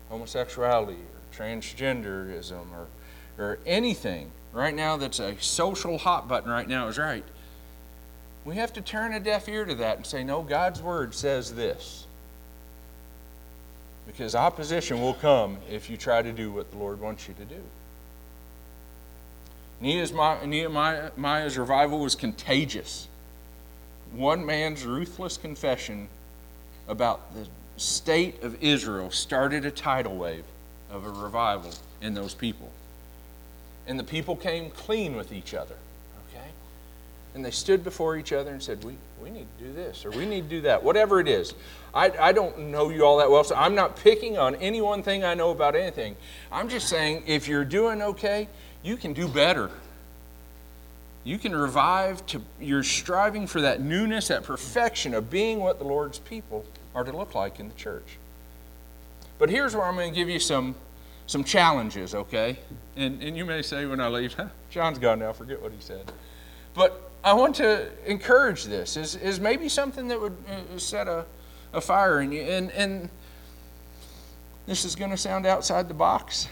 homosexuality 0.07 0.93
or 0.93 1.37
transgenderism 1.37 2.63
or, 2.71 2.87
or 3.37 3.59
anything 3.65 4.31
right 4.53 4.73
now 4.73 4.95
that's 4.95 5.19
a 5.19 5.35
social 5.41 5.97
hot 5.97 6.29
button 6.29 6.49
right 6.49 6.69
now 6.69 6.87
is 6.87 6.97
right. 6.97 7.25
We 8.45 8.55
have 8.55 8.71
to 8.73 8.81
turn 8.81 9.11
a 9.11 9.19
deaf 9.19 9.49
ear 9.49 9.65
to 9.65 9.75
that 9.75 9.97
and 9.97 10.05
say, 10.05 10.23
no, 10.23 10.41
God's 10.41 10.81
word 10.81 11.13
says 11.13 11.53
this. 11.53 12.07
Because 14.07 14.35
opposition 14.35 15.01
will 15.01 15.15
come 15.15 15.57
if 15.69 15.89
you 15.89 15.97
try 15.97 16.21
to 16.21 16.31
do 16.31 16.49
what 16.49 16.71
the 16.71 16.77
Lord 16.77 17.01
wants 17.01 17.27
you 17.27 17.33
to 17.33 17.43
do. 17.43 17.61
Nehemiah's 20.47 21.57
revival 21.57 21.99
was 21.99 22.15
contagious. 22.15 23.09
One 24.13 24.45
man's 24.45 24.85
ruthless 24.85 25.37
confession 25.37 26.07
about 26.87 27.33
the 27.33 27.47
state 27.77 28.43
of 28.43 28.61
Israel 28.61 29.09
started 29.09 29.65
a 29.65 29.71
tidal 29.71 30.15
wave 30.15 30.43
of 30.91 31.05
a 31.05 31.09
revival 31.09 31.71
in 32.01 32.13
those 32.13 32.33
people. 32.33 32.71
And 33.87 33.99
the 33.99 34.03
people 34.03 34.35
came 34.35 34.69
clean 34.69 35.15
with 35.15 35.33
each 35.33 35.53
other. 35.53 35.75
Okay? 36.29 36.47
And 37.33 37.43
they 37.43 37.51
stood 37.51 37.83
before 37.83 38.15
each 38.15 38.31
other 38.31 38.51
and 38.51 38.61
said, 38.61 38.83
We, 38.83 38.95
we 39.21 39.31
need 39.31 39.47
to 39.57 39.65
do 39.65 39.73
this 39.73 40.05
or 40.05 40.11
we 40.11 40.25
need 40.25 40.43
to 40.43 40.55
do 40.57 40.61
that, 40.61 40.83
whatever 40.83 41.19
it 41.19 41.27
is. 41.27 41.55
I, 41.93 42.11
I 42.19 42.31
don't 42.31 42.57
know 42.71 42.89
you 42.89 43.03
all 43.05 43.17
that 43.17 43.29
well, 43.29 43.43
so 43.43 43.55
I'm 43.55 43.75
not 43.75 43.97
picking 43.97 44.37
on 44.37 44.55
any 44.55 44.81
one 44.81 45.01
thing 45.01 45.23
I 45.23 45.33
know 45.33 45.49
about 45.49 45.75
anything. 45.75 46.15
I'm 46.51 46.69
just 46.69 46.87
saying 46.87 47.23
if 47.25 47.47
you're 47.47 47.65
doing 47.65 48.01
okay, 48.01 48.47
you 48.83 48.95
can 48.97 49.13
do 49.13 49.27
better. 49.27 49.71
You 51.23 51.37
can 51.37 51.55
revive 51.55 52.25
to 52.27 52.41
you're 52.59 52.83
striving 52.83 53.47
for 53.47 53.61
that 53.61 53.81
newness, 53.81 54.27
that 54.27 54.43
perfection 54.43 55.13
of 55.13 55.29
being 55.29 55.59
what 55.59 55.79
the 55.79 55.85
Lord's 55.85 56.19
people 56.19 56.65
are 56.93 57.03
to 57.03 57.15
look 57.15 57.33
like 57.33 57.59
in 57.59 57.69
the 57.69 57.75
church. 57.75 58.17
But 59.39 59.49
here's 59.49 59.75
where 59.75 59.85
I'm 59.85 59.95
going 59.95 60.11
to 60.11 60.15
give 60.15 60.29
you 60.29 60.39
some 60.39 60.75
some 61.27 61.43
challenges, 61.43 62.13
okay? 62.13 62.59
And, 62.95 63.21
and 63.23 63.37
you 63.37 63.45
may 63.45 63.61
say 63.61 63.85
when 63.85 63.99
I 63.99 64.07
leave, 64.07 64.33
huh, 64.33 64.47
John's 64.69 64.99
gone 64.99 65.19
now, 65.19 65.33
forget 65.33 65.61
what 65.61 65.71
he 65.71 65.77
said. 65.79 66.11
But 66.73 67.11
I 67.23 67.33
want 67.33 67.55
to 67.55 67.89
encourage 68.05 68.65
this, 68.65 68.97
is, 68.97 69.15
is 69.15 69.39
maybe 69.39 69.69
something 69.69 70.09
that 70.09 70.19
would 70.19 70.35
uh, 70.49 70.77
set 70.77 71.07
a, 71.07 71.25
a 71.71 71.79
fire 71.79 72.21
in 72.21 72.31
you. 72.31 72.41
And, 72.41 72.71
and 72.71 73.09
this 74.65 74.83
is 74.85 74.95
going 74.95 75.11
to 75.11 75.17
sound 75.17 75.45
outside 75.45 75.87
the 75.87 75.93
box. 75.93 76.47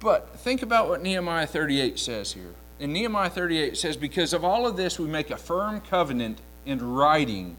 But 0.00 0.38
think 0.40 0.62
about 0.62 0.88
what 0.88 1.02
Nehemiah 1.02 1.46
38 1.46 1.98
says 1.98 2.32
here. 2.32 2.54
In 2.80 2.92
Nehemiah 2.92 3.30
38, 3.30 3.72
it 3.72 3.76
says, 3.76 3.96
Because 3.96 4.32
of 4.32 4.44
all 4.44 4.66
of 4.66 4.76
this, 4.76 4.98
we 4.98 5.08
make 5.08 5.30
a 5.30 5.36
firm 5.36 5.80
covenant 5.80 6.38
in 6.64 6.80
writing 6.80 7.56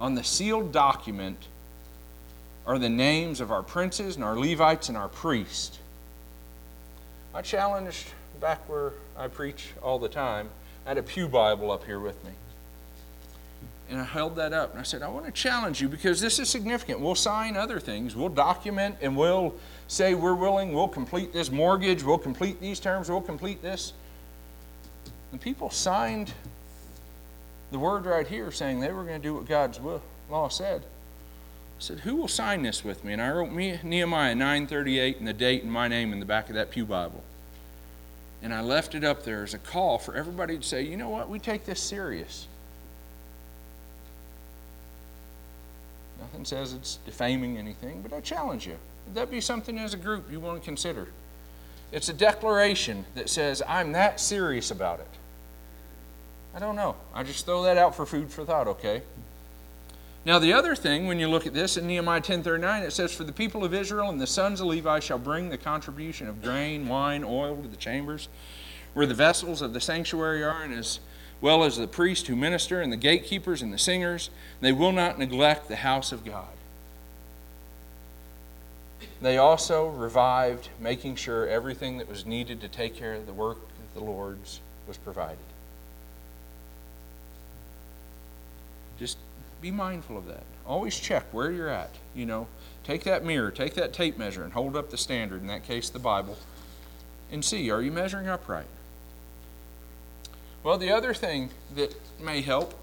on 0.00 0.14
the 0.14 0.24
sealed 0.24 0.72
document 0.72 1.46
are 2.66 2.78
the 2.78 2.88
names 2.88 3.40
of 3.40 3.52
our 3.52 3.62
princes 3.62 4.16
and 4.16 4.24
our 4.24 4.36
Levites 4.36 4.88
and 4.88 4.98
our 4.98 5.08
priests. 5.08 5.78
I 7.32 7.42
challenged 7.42 8.08
back 8.40 8.68
where 8.68 8.94
I 9.16 9.28
preach 9.28 9.68
all 9.82 9.98
the 9.98 10.08
time. 10.08 10.48
I 10.84 10.90
had 10.90 10.98
a 10.98 11.02
Pew 11.02 11.28
Bible 11.28 11.70
up 11.70 11.84
here 11.84 12.00
with 12.00 12.22
me. 12.24 12.32
And 13.88 14.00
I 14.00 14.04
held 14.04 14.34
that 14.36 14.52
up 14.52 14.72
and 14.72 14.80
I 14.80 14.82
said, 14.82 15.02
I 15.02 15.08
want 15.08 15.26
to 15.26 15.32
challenge 15.32 15.80
you 15.80 15.88
because 15.88 16.20
this 16.20 16.40
is 16.40 16.50
significant. 16.50 16.98
We'll 16.98 17.14
sign 17.14 17.56
other 17.56 17.78
things, 17.78 18.16
we'll 18.16 18.30
document, 18.30 18.96
and 19.00 19.16
we'll 19.16 19.54
say 19.86 20.14
we're 20.14 20.34
willing, 20.34 20.72
we'll 20.72 20.88
complete 20.88 21.32
this 21.32 21.52
mortgage, 21.52 22.02
we'll 22.02 22.18
complete 22.18 22.60
these 22.60 22.80
terms, 22.80 23.08
we'll 23.08 23.20
complete 23.20 23.62
this. 23.62 23.92
The 25.36 25.42
people 25.42 25.68
signed 25.68 26.32
the 27.70 27.78
word 27.78 28.06
right 28.06 28.26
here 28.26 28.50
saying 28.50 28.80
they 28.80 28.90
were 28.90 29.04
going 29.04 29.20
to 29.20 29.22
do 29.22 29.34
what 29.34 29.44
God's 29.44 29.78
law 30.30 30.48
said. 30.48 30.80
I 30.80 30.84
said, 31.78 32.00
Who 32.00 32.16
will 32.16 32.26
sign 32.26 32.62
this 32.62 32.82
with 32.82 33.04
me? 33.04 33.12
And 33.12 33.20
I 33.20 33.30
wrote 33.30 33.52
me, 33.52 33.78
Nehemiah 33.82 34.34
938 34.34 35.18
and 35.18 35.28
the 35.28 35.34
date 35.34 35.62
and 35.62 35.70
my 35.70 35.88
name 35.88 36.14
in 36.14 36.20
the 36.20 36.26
back 36.26 36.48
of 36.48 36.54
that 36.54 36.70
Pew 36.70 36.86
Bible. 36.86 37.22
And 38.42 38.54
I 38.54 38.62
left 38.62 38.94
it 38.94 39.04
up 39.04 39.24
there 39.24 39.42
as 39.42 39.52
a 39.52 39.58
call 39.58 39.98
for 39.98 40.14
everybody 40.14 40.56
to 40.56 40.62
say, 40.62 40.80
you 40.80 40.96
know 40.96 41.10
what, 41.10 41.28
we 41.28 41.38
take 41.38 41.66
this 41.66 41.82
serious. 41.82 42.46
Nothing 46.18 46.46
says 46.46 46.72
it's 46.72 46.98
defaming 47.04 47.58
anything, 47.58 48.00
but 48.00 48.14
I 48.14 48.22
challenge 48.22 48.66
you. 48.66 48.76
Would 49.06 49.16
that 49.16 49.30
be 49.30 49.42
something 49.42 49.78
as 49.78 49.92
a 49.92 49.98
group 49.98 50.32
you 50.32 50.40
want 50.40 50.62
to 50.62 50.64
consider? 50.64 51.08
It's 51.92 52.08
a 52.08 52.14
declaration 52.14 53.04
that 53.14 53.28
says, 53.28 53.62
I'm 53.68 53.92
that 53.92 54.18
serious 54.18 54.70
about 54.70 55.00
it. 55.00 55.08
I 56.56 56.58
don't 56.58 56.74
know. 56.74 56.96
I 57.12 57.22
just 57.22 57.44
throw 57.44 57.64
that 57.64 57.76
out 57.76 57.94
for 57.94 58.06
food 58.06 58.30
for 58.30 58.42
thought, 58.42 58.66
okay? 58.66 59.02
Now, 60.24 60.38
the 60.38 60.54
other 60.54 60.74
thing, 60.74 61.06
when 61.06 61.20
you 61.20 61.28
look 61.28 61.46
at 61.46 61.52
this 61.52 61.76
in 61.76 61.86
Nehemiah 61.86 62.22
10:39, 62.22 62.82
it 62.82 62.92
says, 62.92 63.12
"For 63.12 63.24
the 63.24 63.32
people 63.32 63.62
of 63.62 63.74
Israel 63.74 64.08
and 64.08 64.18
the 64.18 64.26
sons 64.26 64.62
of 64.62 64.66
Levi 64.68 65.00
shall 65.00 65.18
bring 65.18 65.50
the 65.50 65.58
contribution 65.58 66.28
of 66.28 66.42
grain, 66.42 66.88
wine, 66.88 67.24
oil 67.24 67.56
to 67.60 67.68
the 67.68 67.76
chambers, 67.76 68.28
where 68.94 69.04
the 69.04 69.12
vessels 69.12 69.60
of 69.60 69.74
the 69.74 69.82
sanctuary 69.82 70.42
are, 70.42 70.62
and 70.62 70.72
as 70.72 70.98
well 71.42 71.62
as 71.62 71.76
the 71.76 71.86
priests 71.86 72.26
who 72.26 72.34
minister, 72.34 72.80
and 72.80 72.90
the 72.90 72.96
gatekeepers 72.96 73.60
and 73.60 73.70
the 73.70 73.78
singers. 73.78 74.30
They 74.62 74.72
will 74.72 74.92
not 74.92 75.18
neglect 75.18 75.68
the 75.68 75.76
house 75.76 76.10
of 76.10 76.24
God." 76.24 76.56
They 79.20 79.36
also 79.36 79.88
revived, 79.88 80.70
making 80.80 81.16
sure 81.16 81.46
everything 81.46 81.98
that 81.98 82.08
was 82.08 82.24
needed 82.24 82.62
to 82.62 82.68
take 82.68 82.96
care 82.96 83.12
of 83.12 83.26
the 83.26 83.34
work 83.34 83.58
of 83.58 83.94
the 83.94 84.00
Lord's 84.00 84.60
was 84.88 84.96
provided. 84.96 85.36
Just 88.98 89.18
be 89.60 89.70
mindful 89.70 90.16
of 90.16 90.26
that. 90.26 90.44
Always 90.66 90.98
check 90.98 91.24
where 91.32 91.50
you're 91.50 91.68
at. 91.68 91.90
You 92.14 92.26
know, 92.26 92.46
take 92.84 93.04
that 93.04 93.24
mirror, 93.24 93.50
take 93.50 93.74
that 93.74 93.92
tape 93.92 94.18
measure, 94.18 94.44
and 94.44 94.52
hold 94.52 94.76
up 94.76 94.90
the 94.90 94.98
standard, 94.98 95.40
in 95.40 95.46
that 95.48 95.64
case, 95.64 95.88
the 95.88 95.98
Bible, 95.98 96.36
and 97.30 97.44
see 97.44 97.70
are 97.70 97.82
you 97.82 97.92
measuring 97.92 98.28
upright? 98.28 98.66
Well, 100.62 100.78
the 100.78 100.90
other 100.90 101.14
thing 101.14 101.50
that 101.74 101.94
may 102.20 102.40
help 102.40 102.74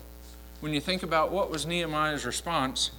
when 0.61 0.73
you 0.73 0.79
think 0.79 1.03
about 1.03 1.31
what 1.31 1.51
was 1.51 1.65
Nehemiah's 1.65 2.25
response 2.25 2.91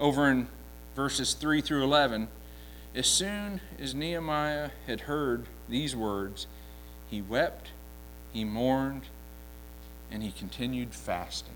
over 0.00 0.30
in 0.30 0.48
verses 0.94 1.34
3 1.34 1.60
through 1.60 1.84
11, 1.84 2.28
as 2.94 3.06
soon 3.06 3.60
as 3.78 3.94
Nehemiah 3.94 4.70
had 4.86 5.02
heard 5.02 5.44
these 5.68 5.94
words, 5.94 6.46
he 7.10 7.20
wept, 7.20 7.68
he 8.32 8.44
mourned, 8.44 9.02
and 10.10 10.22
he 10.22 10.32
continued 10.32 10.94
fasting. 10.94 11.52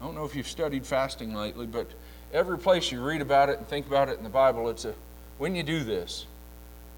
I 0.00 0.04
don't 0.04 0.14
know 0.14 0.24
if 0.24 0.34
you've 0.34 0.48
studied 0.48 0.86
fasting 0.86 1.34
lately, 1.34 1.66
but 1.66 1.90
every 2.32 2.58
place 2.58 2.90
you 2.90 3.02
read 3.02 3.20
about 3.20 3.50
it 3.50 3.58
and 3.58 3.66
think 3.66 3.86
about 3.86 4.08
it 4.08 4.16
in 4.16 4.24
the 4.24 4.30
Bible, 4.30 4.68
it's 4.70 4.84
a 4.84 4.94
when 5.38 5.54
you 5.54 5.62
do 5.62 5.84
this. 5.84 6.26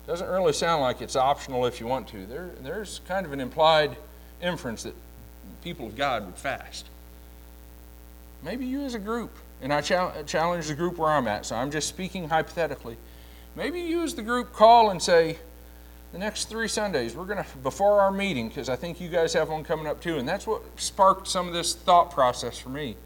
It 0.05 0.11
doesn't 0.11 0.29
really 0.29 0.53
sound 0.53 0.83
like 0.83 1.01
it's 1.01 1.17
optional 1.17 1.67
if 1.67 1.81
you 1.81 1.87
want 1.87 2.09
to. 2.09 2.27
There, 2.27 2.51
there's 2.63 3.01
kind 3.07 3.25
of 3.25 3.33
an 3.33 3.41
implied 3.41 3.97
inference 4.41 4.83
that 4.83 4.95
people 5.63 5.87
of 5.87 5.97
God 5.97 6.27
would 6.27 6.37
fast. 6.37 6.87
Maybe 8.43 8.67
you 8.67 8.83
as 8.83 8.95
a 8.95 8.99
group, 8.99 9.31
and 9.61 9.73
I 9.73 9.81
challenge 9.81 10.67
the 10.67 10.75
group 10.75 10.99
where 10.99 11.11
I'm 11.11 11.29
at, 11.29 11.47
so 11.47 11.55
I'm 11.55 11.71
just 11.71 11.89
speaking 11.89 12.29
hypothetically. 12.29 12.97
Maybe 13.55 13.81
you 13.81 14.03
as 14.03 14.15
the 14.17 14.23
group 14.23 14.53
call 14.53 14.91
and 14.91 15.01
say, 15.01 15.39
the 16.13 16.19
next 16.19 16.51
three 16.51 16.69
Sundays, 16.69 17.17
we're 17.17 17.25
going 17.25 17.43
to, 17.43 17.57
before 17.63 18.01
our 18.01 18.13
meeting, 18.13 18.49
because 18.49 18.69
I 18.69 18.77
think 18.77 19.01
you 19.01 19.09
guys 19.09 19.33
have 19.33 19.49
one 19.49 19.65
coming 19.65 19.87
up 19.87 20.01
too, 20.01 20.19
and 20.19 20.29
that's 20.29 20.47
what 20.47 20.63
sparked 20.77 21.27
some 21.27 21.49
of 21.49 21.55
this 21.55 21.75
thought 21.75 22.11
process 22.11 22.59
for 22.59 22.69
me. 22.69 22.97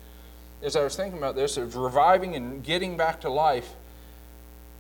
As 0.60 0.74
I 0.74 0.82
was 0.82 0.96
thinking 0.96 1.18
about 1.18 1.36
this, 1.36 1.56
of 1.56 1.76
reviving 1.76 2.34
and 2.34 2.64
getting 2.64 2.96
back 2.96 3.20
to 3.20 3.30
life. 3.30 3.74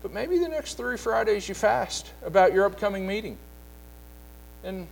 But 0.02 0.12
maybe 0.12 0.38
the 0.38 0.48
next 0.48 0.74
three 0.74 0.96
Fridays 0.96 1.48
you 1.48 1.54
fast 1.54 2.10
about 2.24 2.52
your 2.52 2.64
upcoming 2.64 3.06
meeting. 3.06 3.38
And 4.64 4.88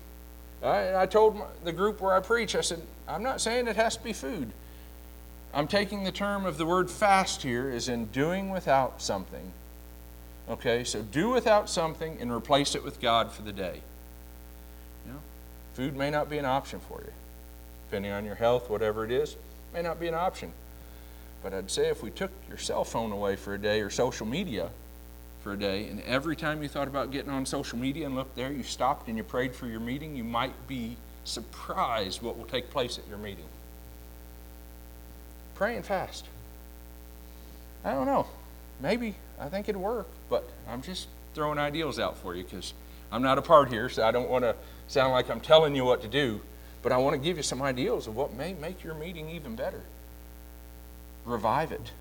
I, 0.63 1.03
I 1.03 1.07
told 1.07 1.37
my, 1.37 1.47
the 1.65 1.73
group 1.73 2.01
where 2.01 2.15
I 2.15 2.21
preach, 2.21 2.55
I 2.55 2.61
said, 2.61 2.83
I'm 3.09 3.23
not 3.23 3.41
saying 3.41 3.67
it 3.67 3.77
has 3.77 3.97
to 3.97 4.05
be 4.05 4.13
food. 4.13 4.53
I'm 5.53 5.67
taking 5.67 6.05
the 6.05 6.13
term 6.13 6.47
of 6.47 6.57
the 6.57 6.67
word 6.67 6.89
fast 6.89 7.43
here 7.43 7.71
as 7.71 7.89
in 7.89 8.07
doing 8.07 8.51
without 8.51 9.03
something 9.03 9.53
Okay, 10.49 10.85
so 10.85 11.03
do 11.03 11.31
without 11.31 11.71
something 11.71 12.19
and 12.21 12.31
replace 12.31 12.75
it 12.75 12.85
with 12.85 13.01
God 13.01 13.33
for 13.33 13.43
the 13.43 13.53
day. 13.53 13.81
You 15.07 15.13
know, 15.13 15.19
food 15.73 15.97
may 15.97 16.11
not 16.11 16.29
be 16.29 16.39
an 16.39 16.45
option 16.45 16.81
for 16.81 17.01
you. 17.01 17.13
Depending 17.89 18.13
on 18.13 18.25
your 18.25 18.35
health, 18.35 18.69
whatever 18.69 19.05
it 19.05 19.11
is, 19.11 19.37
may 19.73 19.83
not 19.83 19.99
be 19.99 20.09
an 20.09 20.15
option. 20.15 20.53
But 21.43 21.55
I'd 21.55 21.71
say 21.71 21.89
if 21.89 22.03
we 22.03 22.11
took 22.11 22.31
your 22.49 22.59
cell 22.59 22.85
phone 22.85 23.13
away 23.13 23.37
for 23.37 23.55
a 23.55 23.59
day 23.59 23.81
or 23.81 23.91
social 23.91 24.27
media 24.27 24.71
for 25.43 25.53
a 25.53 25.57
day, 25.59 25.89
and 25.89 26.01
every 26.03 26.37
time 26.37 26.63
you 26.63 26.69
thought 26.69 26.89
about 26.89 27.11
getting 27.11 27.31
on 27.31 27.45
social 27.45 27.79
media 27.79 28.07
and 28.07 28.15
looked 28.15 28.35
there, 28.35 28.51
you 28.51 28.63
stopped 28.63 29.09
and 29.09 29.17
you 29.17 29.25
prayed 29.25 29.55
for 29.55 29.67
your 29.67 29.81
meeting, 29.81 30.17
you 30.17 30.25
might 30.25 30.55
be 30.67 30.97
surprised 31.25 32.23
what 32.23 32.37
will 32.37 32.47
take 32.47 32.71
place 32.71 32.99
at 32.99 33.07
your 33.09 33.19
meeting. 33.19 33.45
pray 35.55 35.77
and 35.77 35.85
fast. 35.85 36.25
I 37.85 37.93
don't 37.93 38.07
know. 38.07 38.27
Maybe. 38.81 39.15
I 39.39 39.49
think 39.49 39.69
it'd 39.69 39.81
work, 39.81 40.07
but 40.31 40.49
I'm 40.69 40.83
just 40.83 41.09
throwing 41.35 41.59
ideals 41.59 41.99
out 41.99 42.17
for 42.17 42.35
you 42.35 42.45
because 42.45 42.73
I'm 43.11 43.23
not 43.23 43.39
a 43.39 43.43
part 43.43 43.69
here, 43.69 43.89
so 43.89 44.07
I 44.07 44.11
don't 44.11 44.29
want 44.29 44.45
to 44.45 44.55
sound 44.89 45.13
like 45.13 45.31
I'm 45.31 45.41
telling 45.41 45.75
you 45.75 45.85
what 45.85 46.03
to 46.03 46.09
do, 46.09 46.41
but 46.83 46.93
I 46.93 46.97
want 46.97 47.15
to 47.15 47.19
give 47.19 47.37
you 47.37 47.43
some 47.43 47.63
ideals 47.63 48.07
of 48.07 48.17
what 48.17 48.35
may 48.35 48.55
make 48.55 48.83
your 48.85 48.95
meeting 48.95 49.31
even 49.31 49.57
better. 49.57 49.83
Revive 51.25 51.73
it. 51.73 51.93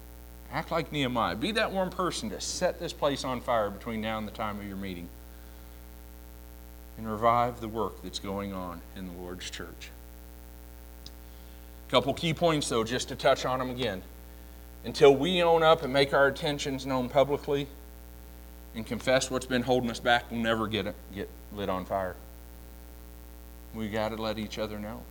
Act 0.51 0.71
like 0.71 0.91
Nehemiah. 0.91 1.35
Be 1.35 1.51
that 1.53 1.71
one 1.71 1.89
person 1.89 2.29
to 2.29 2.39
set 2.39 2.79
this 2.79 2.93
place 2.93 3.23
on 3.23 3.41
fire 3.41 3.69
between 3.69 4.01
now 4.01 4.17
and 4.17 4.27
the 4.27 4.31
time 4.31 4.59
of 4.59 4.67
your 4.67 4.77
meeting. 4.77 5.09
And 6.97 7.09
revive 7.11 7.59
the 7.59 7.67
work 7.67 8.03
that's 8.03 8.19
going 8.19 8.53
on 8.53 8.81
in 8.95 9.07
the 9.07 9.13
Lord's 9.13 9.49
church. 9.49 9.89
A 11.87 11.91
couple 11.91 12.13
key 12.13 12.35
points, 12.35 12.69
though, 12.69 12.83
just 12.83 13.09
to 13.09 13.15
touch 13.15 13.45
on 13.45 13.59
them 13.59 13.71
again. 13.71 14.03
Until 14.85 15.15
we 15.15 15.41
own 15.41 15.63
up 15.63 15.83
and 15.83 15.93
make 15.93 16.13
our 16.13 16.27
intentions 16.27 16.85
known 16.85 17.09
publicly 17.09 17.67
and 18.75 18.85
confess 18.85 19.31
what's 19.31 19.45
been 19.45 19.63
holding 19.63 19.89
us 19.89 19.99
back, 19.99 20.29
we'll 20.29 20.41
never 20.41 20.67
get, 20.67 20.87
it, 20.87 20.95
get 21.15 21.29
lit 21.53 21.69
on 21.69 21.85
fire. 21.85 22.15
We 23.73 23.89
got 23.89 24.09
to 24.09 24.15
let 24.15 24.37
each 24.37 24.59
other 24.59 24.77
know. 24.77 25.01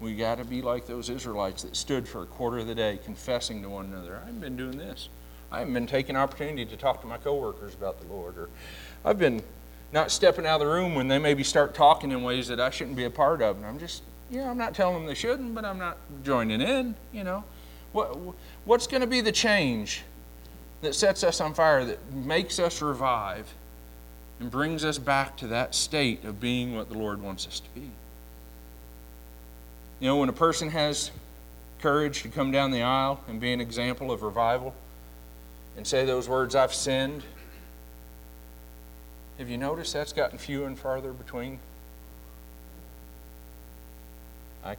We 0.00 0.14
got 0.14 0.38
to 0.38 0.44
be 0.44 0.62
like 0.62 0.86
those 0.86 1.08
Israelites 1.08 1.62
that 1.62 1.76
stood 1.76 2.08
for 2.08 2.22
a 2.22 2.26
quarter 2.26 2.58
of 2.58 2.66
the 2.66 2.74
day 2.74 2.98
confessing 3.04 3.62
to 3.62 3.68
one 3.68 3.86
another, 3.86 4.16
I 4.16 4.26
haven't 4.26 4.40
been 4.40 4.56
doing 4.56 4.76
this. 4.78 5.08
I 5.50 5.60
haven't 5.60 5.74
been 5.74 5.86
taking 5.86 6.16
opportunity 6.16 6.66
to 6.66 6.76
talk 6.76 7.00
to 7.02 7.06
my 7.06 7.18
coworkers 7.18 7.74
about 7.74 8.00
the 8.00 8.06
Lord. 8.08 8.36
Or 8.36 8.48
I've 9.04 9.18
been 9.18 9.42
not 9.92 10.10
stepping 10.10 10.44
out 10.44 10.60
of 10.60 10.66
the 10.66 10.72
room 10.72 10.94
when 10.94 11.08
they 11.08 11.18
maybe 11.18 11.44
start 11.44 11.74
talking 11.74 12.10
in 12.10 12.22
ways 12.22 12.48
that 12.48 12.60
I 12.60 12.70
shouldn't 12.70 12.96
be 12.96 13.04
a 13.04 13.10
part 13.10 13.40
of. 13.40 13.56
And 13.56 13.64
I'm 13.64 13.78
just, 13.78 14.02
yeah, 14.30 14.50
I'm 14.50 14.58
not 14.58 14.74
telling 14.74 14.94
them 14.94 15.06
they 15.06 15.14
shouldn't, 15.14 15.54
but 15.54 15.64
I'm 15.64 15.78
not 15.78 15.98
joining 16.24 16.60
in, 16.60 16.96
you 17.12 17.24
know. 17.24 17.44
What, 17.96 18.14
what's 18.66 18.86
going 18.86 19.00
to 19.00 19.06
be 19.06 19.22
the 19.22 19.32
change 19.32 20.02
that 20.82 20.94
sets 20.94 21.24
us 21.24 21.40
on 21.40 21.54
fire, 21.54 21.82
that 21.86 22.12
makes 22.12 22.58
us 22.58 22.82
revive, 22.82 23.54
and 24.38 24.50
brings 24.50 24.84
us 24.84 24.98
back 24.98 25.38
to 25.38 25.46
that 25.46 25.74
state 25.74 26.22
of 26.26 26.38
being 26.38 26.76
what 26.76 26.90
the 26.90 26.98
Lord 26.98 27.22
wants 27.22 27.46
us 27.46 27.58
to 27.58 27.70
be? 27.70 27.90
You 30.00 30.08
know, 30.08 30.18
when 30.18 30.28
a 30.28 30.34
person 30.34 30.68
has 30.68 31.10
courage 31.80 32.20
to 32.20 32.28
come 32.28 32.50
down 32.50 32.70
the 32.70 32.82
aisle 32.82 33.24
and 33.28 33.40
be 33.40 33.54
an 33.54 33.62
example 33.62 34.12
of 34.12 34.22
revival 34.22 34.74
and 35.78 35.86
say 35.86 36.04
those 36.04 36.28
words, 36.28 36.54
I've 36.54 36.74
sinned, 36.74 37.22
have 39.38 39.48
you 39.48 39.56
noticed 39.56 39.94
that's 39.94 40.12
gotten 40.12 40.36
few 40.36 40.66
and 40.66 40.78
farther 40.78 41.14
between? 41.14 41.60
I, 44.62 44.68
have 44.68 44.76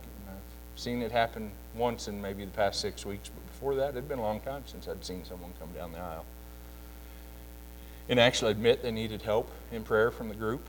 seen 0.76 1.02
it 1.02 1.12
happen 1.12 1.50
once 1.78 2.08
in 2.08 2.22
maybe 2.22 2.44
the 2.46 2.52
past 2.52 2.80
six 2.80 3.06
weeks, 3.06 3.30
but 3.30 3.46
before 3.48 3.76
that, 3.76 3.90
it 3.90 3.96
had 3.96 4.08
been 4.08 4.20
a 4.20 4.24
long 4.24 4.40
time 4.42 4.64
since 4.66 4.88
I'd 4.88 5.04
seen 5.04 5.24
someone 5.26 5.52
come 5.60 5.70
down 5.74 5.92
the 5.92 6.00
aisle 6.00 6.26
and 8.10 8.20
actually 8.20 8.52
admit 8.52 8.82
they 8.82 8.92
needed 8.92 9.22
help 9.22 9.50
in 9.72 9.84
prayer 9.84 10.12
from 10.12 10.30
the 10.30 10.36
group. 10.36 10.66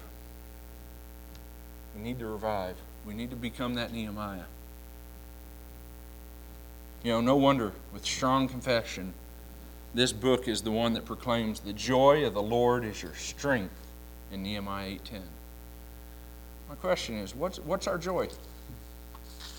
We 1.94 2.02
need 2.02 2.18
to 2.18 2.26
revive. 2.26 2.76
We 3.06 3.14
need 3.14 3.30
to 3.30 3.36
become 3.36 3.74
that 3.74 3.92
Nehemiah. 3.92 4.44
You 7.02 7.12
know, 7.12 7.20
no 7.20 7.36
wonder 7.36 7.72
with 7.92 8.04
strong 8.04 8.48
confession, 8.48 9.14
this 9.94 10.12
book 10.12 10.48
is 10.48 10.62
the 10.62 10.70
one 10.70 10.94
that 10.94 11.04
proclaims 11.04 11.60
the 11.60 11.72
joy 11.72 12.26
of 12.26 12.34
the 12.34 12.42
Lord 12.42 12.84
is 12.84 13.02
your 13.02 13.14
strength 13.14 13.74
in 14.32 14.42
Nehemiah 14.42 14.90
8:10. 14.90 15.22
My 16.68 16.74
question 16.74 17.16
is, 17.16 17.34
what's 17.34 17.58
what's 17.60 17.86
our 17.86 17.98
joy? 17.98 18.28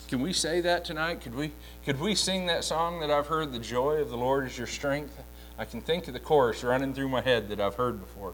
Can 0.09 0.21
we 0.21 0.33
say 0.33 0.59
that 0.61 0.85
tonight? 0.85 1.21
Could 1.21 1.35
we 1.35 1.51
could 1.85 1.99
we 1.99 2.15
sing 2.15 2.47
that 2.47 2.63
song 2.63 2.99
that 3.01 3.11
I've 3.11 3.27
heard, 3.27 3.53
the 3.53 3.59
joy 3.59 3.97
of 3.97 4.09
the 4.09 4.17
Lord 4.17 4.47
is 4.47 4.57
your 4.57 4.65
strength? 4.65 5.21
I 5.55 5.65
can 5.65 5.81
think 5.81 6.07
of 6.07 6.15
the 6.15 6.19
chorus 6.19 6.63
running 6.63 6.95
through 6.95 7.09
my 7.09 7.21
head 7.21 7.47
that 7.49 7.59
I've 7.59 7.75
heard 7.75 7.99
before. 7.99 8.33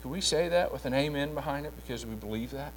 Can 0.00 0.12
we 0.12 0.20
say 0.20 0.48
that 0.48 0.72
with 0.72 0.84
an 0.84 0.94
amen 0.94 1.34
behind 1.34 1.66
it 1.66 1.72
because 1.74 2.06
we 2.06 2.14
believe 2.14 2.52
that? 2.52 2.72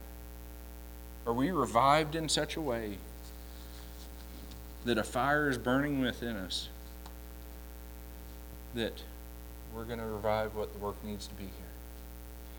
Are 1.27 1.33
we 1.33 1.51
revived 1.51 2.15
in 2.15 2.29
such 2.29 2.55
a 2.55 2.61
way 2.61 2.97
that 4.85 4.97
a 4.97 5.03
fire 5.03 5.47
is 5.47 5.59
burning 5.59 6.01
within 6.01 6.37
us 6.37 6.67
that 8.73 9.03
we're 9.75 9.85
going 9.85 9.99
to 9.99 10.05
revive 10.05 10.55
what 10.55 10.73
the 10.73 10.79
work 10.79 10.95
needs 11.03 11.27
to 11.27 11.35
be 11.35 11.43
here? 11.43 11.51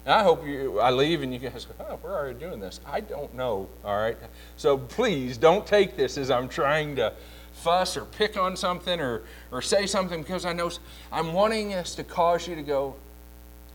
And 0.04 0.14
I 0.14 0.22
hope 0.22 0.44
you, 0.44 0.80
I 0.80 0.90
leave 0.90 1.22
and 1.22 1.32
you 1.32 1.38
guys 1.38 1.64
go, 1.64 1.74
oh, 1.88 1.98
we're 2.02 2.12
already 2.12 2.38
doing 2.38 2.58
this. 2.58 2.80
I 2.84 3.00
don't 3.00 3.32
know, 3.34 3.68
all 3.84 3.96
right? 3.96 4.16
So 4.56 4.76
please 4.76 5.36
don't 5.38 5.66
take 5.66 5.96
this 5.96 6.18
as 6.18 6.30
I'm 6.30 6.48
trying 6.48 6.96
to 6.96 7.12
fuss 7.52 7.96
or 7.96 8.04
pick 8.04 8.36
on 8.36 8.56
something 8.56 9.00
or, 9.00 9.22
or 9.52 9.62
say 9.62 9.86
something 9.86 10.22
because 10.22 10.44
I 10.44 10.52
know 10.52 10.70
I'm 11.12 11.32
wanting 11.32 11.74
us 11.74 11.94
to 11.94 12.04
cause 12.04 12.48
you 12.48 12.56
to 12.56 12.62
go, 12.62 12.96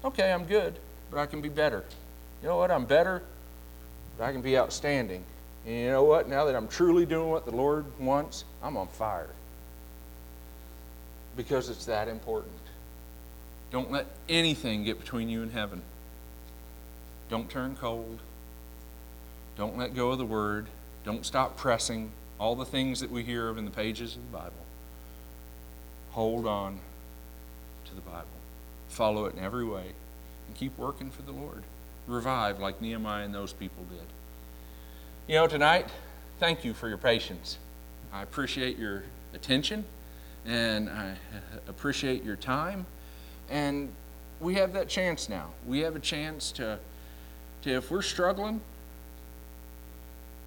okay, 0.04 0.34
I'm 0.34 0.44
good, 0.44 0.78
but 1.10 1.20
I 1.20 1.26
can 1.26 1.42
be 1.42 1.50
better. 1.50 1.86
You 2.42 2.50
know 2.50 2.58
what? 2.58 2.72
I'm 2.72 2.86
better, 2.86 3.24
but 4.18 4.26
I 4.26 4.34
can 4.34 4.42
be 4.42 4.58
outstanding. 4.58 5.24
And 5.66 5.76
you 5.76 5.90
know 5.90 6.04
what? 6.04 6.28
Now 6.28 6.46
that 6.46 6.56
I'm 6.56 6.68
truly 6.68 7.06
doing 7.06 7.30
what 7.30 7.46
the 7.46 7.56
Lord 7.56 7.86
wants, 8.00 8.44
I'm 8.62 8.76
on 8.76 8.88
fire. 8.88 9.30
Because 11.38 11.70
it's 11.70 11.86
that 11.86 12.08
important. 12.10 12.54
Don't 13.72 13.92
let 13.92 14.08
anything 14.28 14.84
get 14.84 15.00
between 15.00 15.30
you 15.30 15.42
and 15.42 15.52
heaven. 15.52 15.82
Don't 17.30 17.50
turn 17.50 17.76
cold. 17.76 18.20
Don't 19.58 19.78
let 19.78 19.96
go 19.96 20.12
of 20.12 20.18
the 20.18 20.26
word. 20.26 20.68
Don't 21.04 21.26
stop 21.26 21.58
pressing 21.58 22.12
all 22.40 22.56
the 22.56 22.66
things 22.66 23.00
that 23.00 23.12
we 23.12 23.24
hear 23.24 23.50
of 23.50 23.58
in 23.58 23.66
the 23.66 23.72
pages 23.72 24.16
of 24.16 24.22
the 24.32 24.38
Bible. 24.38 24.66
Hold 26.12 26.46
on 26.46 26.80
to 27.86 27.96
the 27.96 28.02
Bible. 28.02 28.28
Follow 28.90 29.26
it 29.26 29.36
in 29.36 29.44
every 29.44 29.66
way 29.66 29.94
and 30.48 30.56
keep 30.56 30.78
working 30.78 31.10
for 31.10 31.22
the 31.24 31.32
Lord. 31.32 31.64
Revive 32.08 32.60
like 32.60 32.82
Nehemiah 32.82 33.26
and 33.26 33.34
those 33.34 33.54
people 33.54 33.84
did. 33.90 34.08
You 35.28 35.36
know, 35.36 35.48
tonight, 35.48 35.90
thank 36.40 36.64
you 36.64 36.74
for 36.74 36.88
your 36.88 36.98
patience. 36.98 37.58
I 38.14 38.24
appreciate 38.24 38.78
your 38.78 39.04
attention 39.34 39.84
and 40.46 40.90
I 40.90 41.16
appreciate 41.68 42.24
your 42.24 42.38
time. 42.38 42.86
And 43.50 43.90
we 44.40 44.56
have 44.56 44.74
that 44.74 44.88
chance 44.88 45.30
now. 45.30 45.50
We 45.66 45.80
have 45.82 45.96
a 45.96 46.00
chance 46.00 46.52
to, 46.54 46.80
to 47.64 47.72
if 47.72 47.92
we're 47.92 48.02
struggling, 48.02 48.62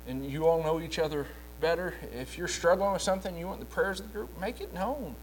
and 0.07 0.25
you 0.25 0.47
all 0.47 0.63
know 0.63 0.81
each 0.81 0.99
other 0.99 1.27
better, 1.61 1.95
if 2.13 2.39
you're 2.39 2.49
struggling 2.49 2.93
with 2.93 3.03
something, 3.03 3.37
you 3.37 3.47
want 3.47 3.61
the 3.61 3.67
prayers 3.67 4.01
of 4.01 4.07
the 4.09 4.13
group, 4.13 4.41
make 4.41 4.61
it 4.61 4.73
known. 4.73 5.15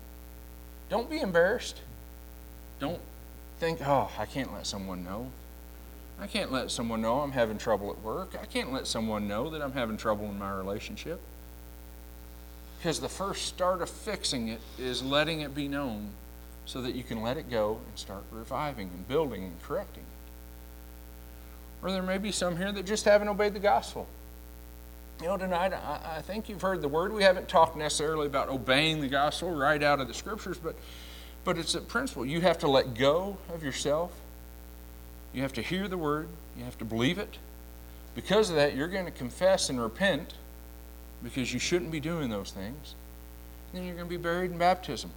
Don't 0.90 1.10
be 1.10 1.20
embarrassed. 1.20 1.82
Don't 2.80 3.02
think, 3.60 3.80
oh, 3.86 4.12
I 4.18 4.26
can't 4.26 4.54
let 4.54 4.68
someone 4.68 5.04
know. 5.04 5.32
I 6.20 6.28
can't 6.28 6.52
let 6.52 6.72
someone 6.72 7.02
know 7.02 7.20
I'm 7.20 7.32
having 7.32 7.58
trouble 7.58 7.92
at 7.92 8.02
work. 8.02 8.36
I 8.40 8.46
can't 8.46 8.72
let 8.72 8.88
someone 8.88 9.28
know 9.28 9.50
that 9.50 9.62
I'm 9.62 9.74
having 9.74 9.98
trouble 9.98 10.26
in 10.26 10.40
my 10.40 10.52
relationship. 10.52 11.20
Because 12.78 13.00
the 13.00 13.10
first 13.10 13.46
start 13.46 13.82
of 13.82 13.90
fixing 13.90 14.48
it 14.48 14.62
is 14.80 15.04
letting 15.04 15.42
it 15.42 15.54
be 15.54 15.68
known 15.68 16.12
so 16.66 16.82
that 16.82 16.96
you 16.96 17.04
can 17.04 17.22
let 17.22 17.38
it 17.38 17.50
go 17.50 17.80
and 17.88 17.98
start 17.98 18.24
reviving 18.32 18.90
and 18.94 19.08
building 19.08 19.44
and 19.44 19.62
correcting. 19.64 20.04
Or 21.82 21.92
there 21.92 22.02
may 22.02 22.18
be 22.18 22.32
some 22.32 22.58
here 22.58 22.72
that 22.72 22.86
just 22.86 23.06
haven't 23.06 23.28
obeyed 23.28 23.54
the 23.54 23.60
gospel. 23.60 24.08
You 25.22 25.28
know, 25.28 25.38
tonight, 25.38 25.74
I, 25.74 26.18
I 26.18 26.22
think 26.22 26.50
you've 26.50 26.62
heard 26.62 26.82
the 26.82 26.88
word. 26.88 27.12
We 27.14 27.24
haven't 27.24 27.48
talked 27.48 27.76
necessarily 27.76 28.28
about 28.28 28.50
obeying 28.50 29.02
the 29.02 29.08
gospel 29.08 29.52
right 29.52 29.82
out 29.82 30.00
of 30.00 30.08
the 30.08 30.14
scriptures, 30.14 30.58
but, 30.58 30.76
but 31.44 31.58
it's 31.58 31.76
a 31.76 31.82
principle. 31.82 32.26
You 32.26 32.42
have 32.42 32.60
to 32.60 32.68
let 32.68 32.94
go 32.94 33.38
of 33.54 33.64
yourself 33.64 34.12
you 35.38 35.44
have 35.44 35.54
to 35.54 35.62
hear 35.62 35.88
the 35.88 35.98
word, 35.98 36.30
you 36.58 36.64
have 36.64 36.80
to 36.80 36.86
believe 36.86 37.20
it. 37.20 37.38
Because 38.16 38.50
of 38.50 38.56
that, 38.56 38.76
you're 38.76 38.88
going 38.88 39.06
to 39.06 39.12
confess 39.12 39.70
and 39.70 39.80
repent 39.80 40.34
because 41.24 41.54
you 41.54 41.60
shouldn't 41.60 41.92
be 41.92 42.00
doing 42.00 42.32
those 42.32 42.50
things. 42.50 42.96
And 43.72 43.80
then 43.80 43.86
you're 43.86 43.96
going 43.96 44.08
to 44.08 44.10
be 44.10 44.18
buried 44.18 44.50
in 44.50 44.58
baptism. 44.58 45.12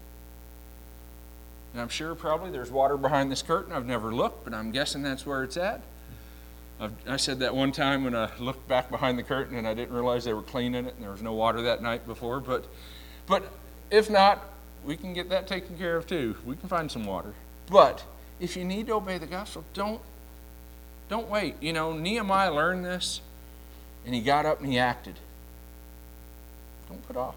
And 1.73 1.81
I'm 1.81 1.89
sure 1.89 2.15
probably 2.15 2.51
there's 2.51 2.71
water 2.71 2.99
behind 2.99 3.33
this 3.33 3.41
curtain. 3.41 3.73
I've 3.73 3.87
never 3.87 4.13
looked, 4.13 4.45
but 4.45 4.53
I'm 4.53 4.73
guessing 4.73 5.03
that's 5.03 5.25
where 5.25 5.43
it's 5.43 5.57
at. 5.57 5.81
I 7.07 7.19
said 7.19 7.41
that 7.41 7.55
one 7.55 7.73
time 7.73 8.05
when 8.05 8.15
I 8.15 8.31
looked 8.39 8.67
back 8.67 8.91
behind 8.91 9.19
the 9.19 9.23
curtain 9.23 9.57
and 9.57 9.69
I 9.69 9.75
didn't 9.75 9.95
realize 9.95 10.25
they 10.25 10.33
were 10.33 10.43
cleaning 10.43 10.87
it 10.87 10.95
and 10.95 11.05
there 11.05 11.11
was 11.11 11.21
no 11.21 11.35
water 11.35 11.61
that 11.63 11.83
night 11.83 12.07
before. 12.07 12.41
But, 12.41 12.67
but 13.27 13.45
if 13.91 14.09
not, 14.09 14.47
we 14.85 14.97
can 14.97 15.13
get 15.13 15.29
that 15.29 15.47
taken 15.47 15.77
care 15.77 15.97
of 15.97 16.07
too. 16.07 16.37
We 16.45 16.57
can 16.57 16.71
find 16.71 16.91
some 16.91 17.05
water. 17.05 17.35
But 17.71 18.03
if 18.41 18.57
you 18.57 18.65
need 18.65 18.87
to 18.87 18.95
obey 18.95 19.19
the 19.19 19.27
gospel, 19.27 19.65
don't 19.75 20.01
don't 21.11 21.29
wait. 21.29 21.57
You 21.61 21.73
know, 21.73 21.93
Nehemiah 21.93 22.55
learned 22.55 22.85
this 22.85 23.21
and 24.07 24.15
he 24.15 24.21
got 24.21 24.47
up 24.47 24.61
and 24.61 24.73
he 24.73 24.79
acted. 24.79 25.17
Don't 26.89 27.05
put 27.07 27.17
off. 27.17 27.35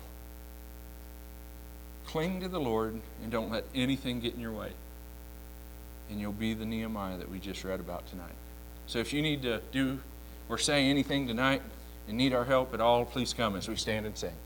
Cling 2.06 2.40
to 2.42 2.48
the 2.48 2.60
Lord 2.60 3.02
and 3.24 3.32
don't 3.32 3.52
let 3.52 3.66
anything 3.74 4.20
get 4.20 4.36
in 4.36 4.40
your 4.40 4.52
way. 4.52 4.72
And 6.10 6.22
you'll 6.22 6.32
be 6.32 6.54
the 6.54 6.66
Nehemiah 6.66 7.18
that 7.18 7.32
we 7.32 7.40
just 7.40 7.64
read 7.64 7.80
about 7.80 8.08
tonight. 8.08 8.36
So 8.88 9.00
if 9.00 9.14
you 9.14 9.22
need 9.22 9.42
to 9.44 9.62
do 9.72 10.00
or 10.50 10.58
say 10.58 10.90
anything 10.90 11.28
tonight 11.28 11.62
and 12.08 12.18
need 12.18 12.34
our 12.34 12.46
help 12.46 12.74
at 12.74 12.82
all, 12.82 13.06
please 13.06 13.34
come 13.34 13.56
as 13.56 13.68
we 13.68 13.76
stand 13.76 14.06
and 14.06 14.18
sing. 14.18 14.34